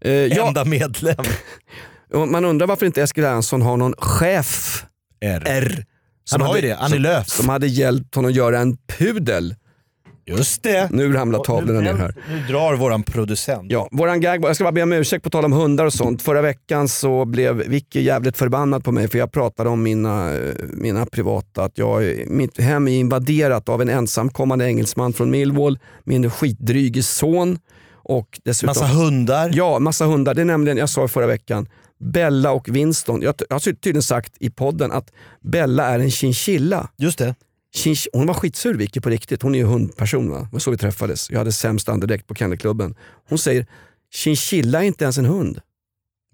Eh, 0.00 0.38
Enda 0.46 0.64
medlem. 0.64 1.24
och 2.14 2.28
man 2.28 2.44
undrar 2.44 2.66
varför 2.66 2.86
inte 2.86 3.02
Eskil 3.02 3.24
Erlandsson 3.24 3.62
har 3.62 3.76
någon 3.76 3.94
chef 3.98 4.84
R. 5.20 5.42
R. 5.46 5.84
Han 6.30 6.40
har 6.40 6.56
ju 6.56 6.62
det, 6.62 6.76
Annie 6.76 6.98
Lööf. 6.98 7.28
Som 7.28 7.48
hade 7.48 7.66
hjälpt 7.66 8.14
honom 8.14 8.30
att 8.30 8.36
göra 8.36 8.58
en 8.58 8.76
pudel. 8.76 9.54
Just 10.26 10.62
det. 10.62 10.90
Nu 10.90 11.12
ramlar 11.12 11.38
tavlorna 11.38 11.80
ner 11.80 11.94
här. 11.94 12.14
Nu 12.28 12.40
drar 12.48 12.74
våran 12.74 13.02
producent. 13.02 13.72
Ja, 13.72 13.88
våran 13.92 14.20
gag, 14.20 14.44
jag 14.44 14.54
ska 14.54 14.64
bara 14.64 14.72
be 14.72 14.82
om 14.82 14.92
ursäkt 14.92 15.24
på 15.24 15.30
tal 15.30 15.44
om 15.44 15.52
hundar 15.52 15.84
och 15.84 15.92
sånt. 15.92 16.22
Förra 16.22 16.42
veckan 16.42 16.88
så 16.88 17.24
blev 17.24 17.56
Vicky 17.56 18.00
jävligt 18.00 18.36
förbannad 18.36 18.84
på 18.84 18.92
mig 18.92 19.08
för 19.08 19.18
jag 19.18 19.32
pratade 19.32 19.70
om 19.70 19.82
mina, 19.82 20.32
mina 20.72 21.06
privata, 21.06 21.64
att 21.64 21.78
jag, 21.78 22.24
mitt 22.26 22.60
hem 22.60 22.88
är 22.88 22.92
invaderat 22.92 23.68
av 23.68 23.82
en 23.82 23.88
ensamkommande 23.88 24.64
engelsman 24.66 25.12
från 25.12 25.30
Millwall, 25.30 25.78
min 26.04 26.30
skitdryge 26.30 27.02
son 27.02 27.58
och 27.92 28.40
dessutom... 28.44 28.66
Massa 28.66 28.86
hundar. 28.86 29.50
Ja, 29.54 29.78
massa 29.78 30.04
hundar. 30.04 30.34
Det 30.34 30.40
är 30.40 30.44
nämligen, 30.44 30.78
jag 30.78 30.88
sa 30.88 31.08
förra 31.08 31.26
veckan, 31.26 31.66
Bella 32.12 32.52
och 32.52 32.68
Winston. 32.68 33.22
Jag, 33.22 33.34
jag 33.48 33.54
har 33.54 33.60
tydligen 33.60 34.02
sagt 34.02 34.32
i 34.40 34.50
podden 34.50 34.92
att 34.92 35.12
Bella 35.40 35.86
är 35.86 35.98
en 35.98 36.10
chinchilla. 36.10 36.88
Just 36.96 37.18
det. 37.18 37.34
Chinch- 37.76 38.06
hon 38.12 38.26
var 38.26 38.34
skitsur 38.34 38.74
Vicky 38.74 39.00
på 39.00 39.10
riktigt. 39.10 39.42
Hon 39.42 39.54
är 39.54 39.58
ju 39.58 39.64
hundperson. 39.64 40.30
Va? 40.30 40.38
Det 40.38 40.48
var 40.52 40.58
så 40.58 40.70
vi 40.70 40.76
träffades. 40.76 41.30
Jag 41.30 41.38
hade 41.38 41.52
sämst 41.52 41.88
andedräkt 41.88 42.26
på 42.26 42.34
Kennelklubben. 42.34 42.94
Hon 43.28 43.38
säger, 43.38 43.66
chinchilla 44.14 44.82
är 44.82 44.86
inte 44.86 45.04
ens 45.04 45.18
en 45.18 45.24
hund. 45.24 45.60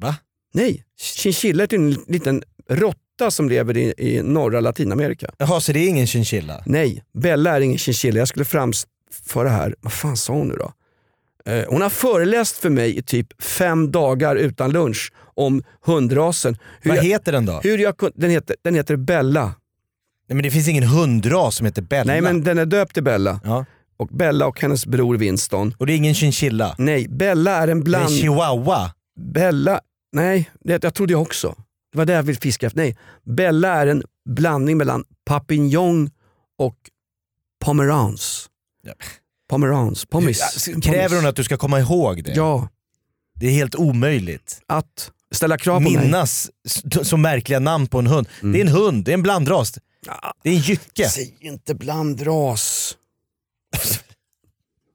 Va? 0.01 0.17
Nej, 0.55 0.85
chinchilla 1.17 1.65
är 1.65 1.75
en 1.75 1.91
liten 1.91 2.43
råtta 2.69 3.31
som 3.31 3.49
lever 3.49 3.77
i, 3.77 3.95
i 3.99 4.23
norra 4.23 4.61
Latinamerika. 4.61 5.31
Jaha, 5.39 5.61
så 5.61 5.73
det 5.73 5.79
är 5.81 5.89
ingen 5.89 6.07
chinchilla? 6.07 6.63
Nej, 6.67 7.05
Bella 7.15 7.57
är 7.57 7.61
ingen 7.61 7.79
chinchilla. 7.79 8.19
Jag 8.19 8.29
skulle 8.29 8.45
framföra 8.45 9.49
här, 9.49 9.75
vad 9.81 9.93
fan 9.93 10.17
sa 10.17 10.33
hon 10.33 10.49
nu 10.49 10.55
då? 10.57 10.73
Eh, 11.47 11.65
hon 11.69 11.83
har 11.83 11.89
föreläst 11.91 12.57
för 12.57 12.71
mig 12.71 12.99
i 12.99 13.03
typ 13.03 13.43
fem 13.43 13.91
dagar 13.91 14.37
utan 14.37 14.73
lunch 14.73 15.13
om 15.35 15.63
hundrasen. 15.85 16.57
Hur 16.81 16.91
Vad 16.91 16.99
jag, 16.99 17.03
heter 17.05 17.33
den 17.33 17.47
då? 17.47 17.61
hur 17.63 17.79
jag, 17.79 17.95
den, 18.15 18.31
heter, 18.31 18.57
den 18.63 18.75
heter 18.75 18.97
Bella. 18.97 19.43
Nej, 20.29 20.35
men 20.37 20.43
det 20.43 20.51
finns 20.51 20.69
ingen 20.69 20.83
hundras 20.85 21.57
som 21.57 21.67
heter 21.67 21.83
Bella. 21.83 22.13
Nej 22.13 22.21
men 22.21 22.45
den 22.45 22.59
är 22.59 22.67
döpt 22.67 22.95
till 22.95 23.03
Bella. 23.05 23.41
ja. 23.45 23.65
Och 23.97 24.09
Bella 24.09 24.47
och 24.47 24.61
hennes 24.61 24.87
bror 24.87 25.17
Winston. 25.17 25.75
Och 25.79 25.87
det 25.87 25.93
är 25.93 25.97
ingen 25.97 26.15
chinchilla? 26.15 26.75
Nej, 26.79 27.09
Bella 27.09 27.57
är 27.57 27.69
en 27.69 27.79
Det 27.79 27.83
är 27.83 27.85
bland... 27.85 28.11
chihuahua? 28.11 28.91
Bella, 29.21 29.81
nej, 30.13 30.51
det 30.61 30.85
jag 30.85 30.95
trodde 30.95 31.13
jag 31.13 31.23
också. 31.23 31.55
Det 31.93 31.99
var 31.99 32.05
det 32.07 32.13
jag 32.13 32.23
ville 32.23 32.39
fiska 32.41 32.67
efter. 32.67 32.81
Nej, 32.81 32.97
Bella 33.25 33.69
är 33.75 33.87
en 33.87 34.03
blandning 34.29 34.77
mellan 34.79 35.05
papillon 35.25 36.11
och 36.59 36.77
pomerans. 37.65 38.47
Ja. 38.83 38.93
Pomerans, 39.51 40.05
pommes. 40.05 40.69
Kräver 40.83 41.17
hon 41.17 41.27
att 41.27 41.37
du 41.37 41.45
ska 41.45 41.57
komma 41.57 41.81
ihåg 41.81 42.25
det? 42.25 42.33
Ja, 42.33 42.69
Det 43.35 43.47
är 43.47 43.51
helt 43.53 43.75
omöjligt. 43.75 44.61
att 44.67 45.11
ställa 45.35 45.59
krav 45.59 45.77
på 45.77 45.91
mig. 45.91 46.03
Minnas 46.05 46.51
s- 46.67 47.09
så 47.09 47.17
märkliga 47.17 47.59
namn 47.59 47.87
på 47.87 47.99
en 47.99 48.07
hund. 48.07 48.27
Mm. 48.43 48.53
Det 48.53 48.59
är 48.59 48.61
en 48.61 48.73
hund, 48.73 49.05
det 49.05 49.11
är 49.11 49.15
en 49.15 49.23
blandras. 49.23 49.73
Det 50.43 50.49
är 50.51 50.53
en 50.55 50.59
jycke. 50.61 51.09
Säg 51.09 51.37
inte 51.41 51.75
blandras. 51.75 52.97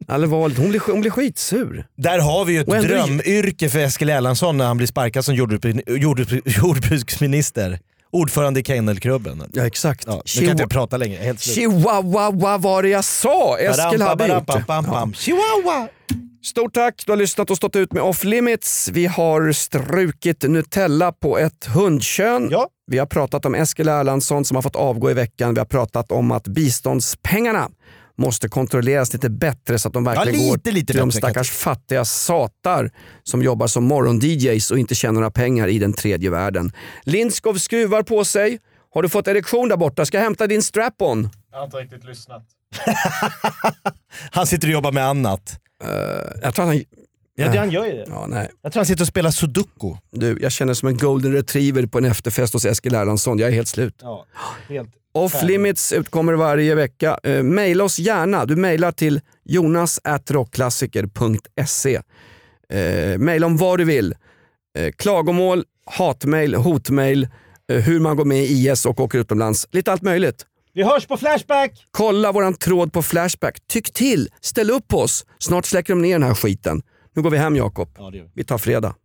Allvarligt, 0.08 0.58
hon 0.58 0.70
blir, 0.70 0.82
hon 0.92 1.02
blir 1.02 1.12
skitsur. 1.12 1.88
Där 1.98 2.20
har 2.20 2.46
vi 2.46 2.54
ju 2.54 2.60
ett 2.60 2.68
ändå- 2.68 2.82
drömyrke 2.88 3.70
för 3.70 3.80
Eskil 3.80 4.10
Erlandsson 4.10 4.58
när 4.58 4.66
han 4.66 4.78
blir 4.78 4.88
sparkad 4.88 5.26
som 5.26 5.36
jordbruks- 5.36 5.84
jordbruks- 5.88 6.42
jordbruksminister. 6.46 7.80
Ordförande 8.16 8.60
i 8.60 8.64
Kennelklubben. 8.64 9.44
Ja 9.54 9.68
exakt. 9.68 10.04
Ja, 10.08 10.22
nu 10.26 10.42
kan 10.42 10.44
jag 10.44 10.52
inte 10.52 10.68
prata 10.68 10.98
längre, 10.98 11.24
helt 11.24 11.40
slut. 11.40 11.56
Chihuahua 11.56 12.58
var 12.58 12.84
det 12.84 12.90
jag 12.90 13.04
sa? 13.04 13.58
Eskil 13.60 14.02
hade 14.02 14.28
gjort 14.28 14.48
det. 14.48 14.64
Bam. 14.68 15.14
Chihuahua! 15.14 15.88
Stort 16.46 16.74
tack, 16.74 17.04
du 17.06 17.12
har 17.12 17.18
lyssnat 17.18 17.50
och 17.52 17.58
stått 17.58 17.76
ut 17.76 17.94
med 17.94 18.04
Off 18.04 18.24
Limits. 18.24 18.90
Vi 18.94 19.06
har 19.06 19.52
strukit 19.52 20.44
Nutella 20.44 21.12
på 21.12 21.38
ett 21.38 21.66
hundkön. 21.66 22.48
Ja. 22.52 22.68
Vi 22.88 22.98
har 22.98 23.06
pratat 23.06 23.46
om 23.46 23.56
Eskil 23.56 23.88
Erlandsson 23.88 24.46
som 24.46 24.56
har 24.56 24.62
fått 24.62 24.76
avgå 24.76 25.12
i 25.12 25.14
veckan. 25.14 25.54
Vi 25.54 25.60
har 25.60 25.66
pratat 25.66 26.12
om 26.12 26.32
att 26.32 26.48
biståndspengarna 26.48 27.70
måste 28.16 28.50
kontrolleras 28.50 29.14
lite 29.14 29.30
bättre 29.30 29.80
så 29.80 29.88
att 29.88 29.94
de 29.94 30.04
verkligen 30.04 30.42
Ja, 30.42 30.48
går 30.48 30.58
lite, 30.58 30.72
lite 30.72 30.94
till 30.94 31.00
de 31.00 31.12
stackars 31.12 31.52
fattiga 31.52 32.06
satar 32.06 32.92
som 33.24 33.42
jobbar 33.42 33.68
som 33.68 33.84
morgon-DJs 33.84 34.72
och 34.72 34.80
inte 34.80 34.96
tjänar 34.96 35.14
några 35.14 35.32
pengar 35.32 35.68
i 35.68 35.80
den 35.80 35.94
tredje 35.94 36.30
världen. 36.30 36.72
Lindskov 37.04 37.56
skruvar 37.56 38.04
på 38.04 38.26
sig. 38.26 38.60
Har 38.94 39.02
du 39.02 39.10
fått 39.10 39.28
erektion 39.28 39.70
där 39.70 39.78
borta? 39.78 40.06
Ska 40.06 40.18
jag 40.18 40.24
hämta 40.24 40.48
din 40.48 40.64
strap-on? 40.64 41.30
Jag 41.52 41.58
har 41.58 41.66
inte 41.66 41.78
riktigt 41.78 42.06
lyssnat. 42.06 42.44
han 44.32 44.48
sitter 44.48 44.68
och 44.68 44.74
jobbar 44.74 44.92
med 44.92 45.06
annat. 45.06 45.60
Jag 46.42 46.56
tror 46.56 46.66
att 46.66 46.76
han... 46.76 46.84
Ja, 47.36 47.52
det 47.52 47.58
han 47.58 47.72
gör 47.72 47.86
ju 47.86 47.92
det. 47.92 48.06
Ja, 48.08 48.28
nej. 48.28 48.50
Jag 48.62 48.72
tror 48.72 48.80
han 48.80 48.86
sitter 48.86 49.04
och 49.04 49.08
spelar 49.08 49.32
sudoku. 49.32 49.96
Du, 50.12 50.38
jag 50.42 50.52
känner 50.52 50.74
som 50.74 50.88
en 50.88 50.98
golden 50.98 51.34
retriever 51.34 51.86
på 51.86 51.98
en 51.98 52.06
efterfest 52.06 52.54
hos 52.54 52.66
Eskil 52.66 52.96
Erlandsson. 52.96 53.40
Jag 53.40 53.50
är 53.50 53.54
helt 53.54 53.68
slut. 53.68 53.96
Ja, 54.02 54.26
helt. 54.70 54.90
Off. 55.14 55.44
Limits 55.44 55.94
utkommer 55.94 56.34
varje 56.34 56.76
vecka. 56.76 57.20
Uh, 57.28 57.44
maila 57.44 57.84
oss 57.84 58.00
gärna. 58.00 58.46
Du 58.46 58.56
mailar 58.56 58.92
till 58.92 59.22
jonas.rockklassiker.se. 59.44 62.02
Uh, 62.74 63.18
maila 63.18 63.46
om 63.46 63.58
vad 63.58 63.80
du 63.80 63.84
vill. 63.84 64.16
Uh, 64.80 64.92
klagomål, 64.92 65.64
hatmail, 65.86 66.56
hotmail, 66.56 67.28
uh, 67.72 67.80
hur 67.80 68.00
man 68.00 68.18
går 68.18 68.26
med 68.26 68.44
i 68.44 68.70
IS 68.70 68.86
och 68.86 69.00
åker 69.00 69.20
utomlands. 69.20 69.68
Lite 69.72 69.92
allt 69.92 70.02
möjligt. 70.02 70.46
Vi 70.74 70.84
hörs 70.84 71.06
på 71.06 71.18
Flashback! 71.18 71.88
Kolla 71.92 72.32
våran 72.32 72.54
tråd 72.54 72.94
på 72.94 73.02
Flashback. 73.02 73.58
Tyck 73.68 73.94
till, 73.94 74.30
ställ 74.42 74.72
upp 74.72 74.88
på 74.88 75.00
oss. 75.00 75.26
Snart 75.40 75.66
släcker 75.66 75.94
de 75.94 76.02
ner 76.02 76.14
den 76.14 76.24
här 76.24 76.34
skiten. 76.34 76.82
Nu 77.16 77.22
går 77.22 77.30
vi 77.30 77.38
hem 77.38 77.56
Jakob. 77.56 77.90
Ja, 77.98 78.10
vi. 78.10 78.30
Vi 78.34 78.44
tar 78.44 78.58
fredag. 78.58 78.96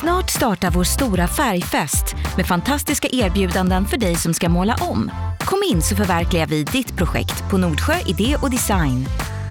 Snart 0.00 0.30
startar 0.30 0.70
vår 0.70 0.84
stora 0.84 1.28
färgfest 1.28 2.16
med 2.36 2.46
fantastiska 2.46 3.08
erbjudanden 3.12 3.84
för 3.86 3.96
dig 3.96 4.14
som 4.14 4.34
ska 4.34 4.48
måla 4.48 4.76
om. 4.80 5.10
Kom 5.40 5.62
in 5.72 5.82
så 5.82 5.96
förverkligar 5.96 6.46
vi 6.46 6.64
ditt 6.64 6.96
projekt 6.96 7.50
på 7.50 7.58
Nordsjö 7.58 7.94
Idé 8.06 8.36
och 8.42 8.50
Design. 8.50 9.06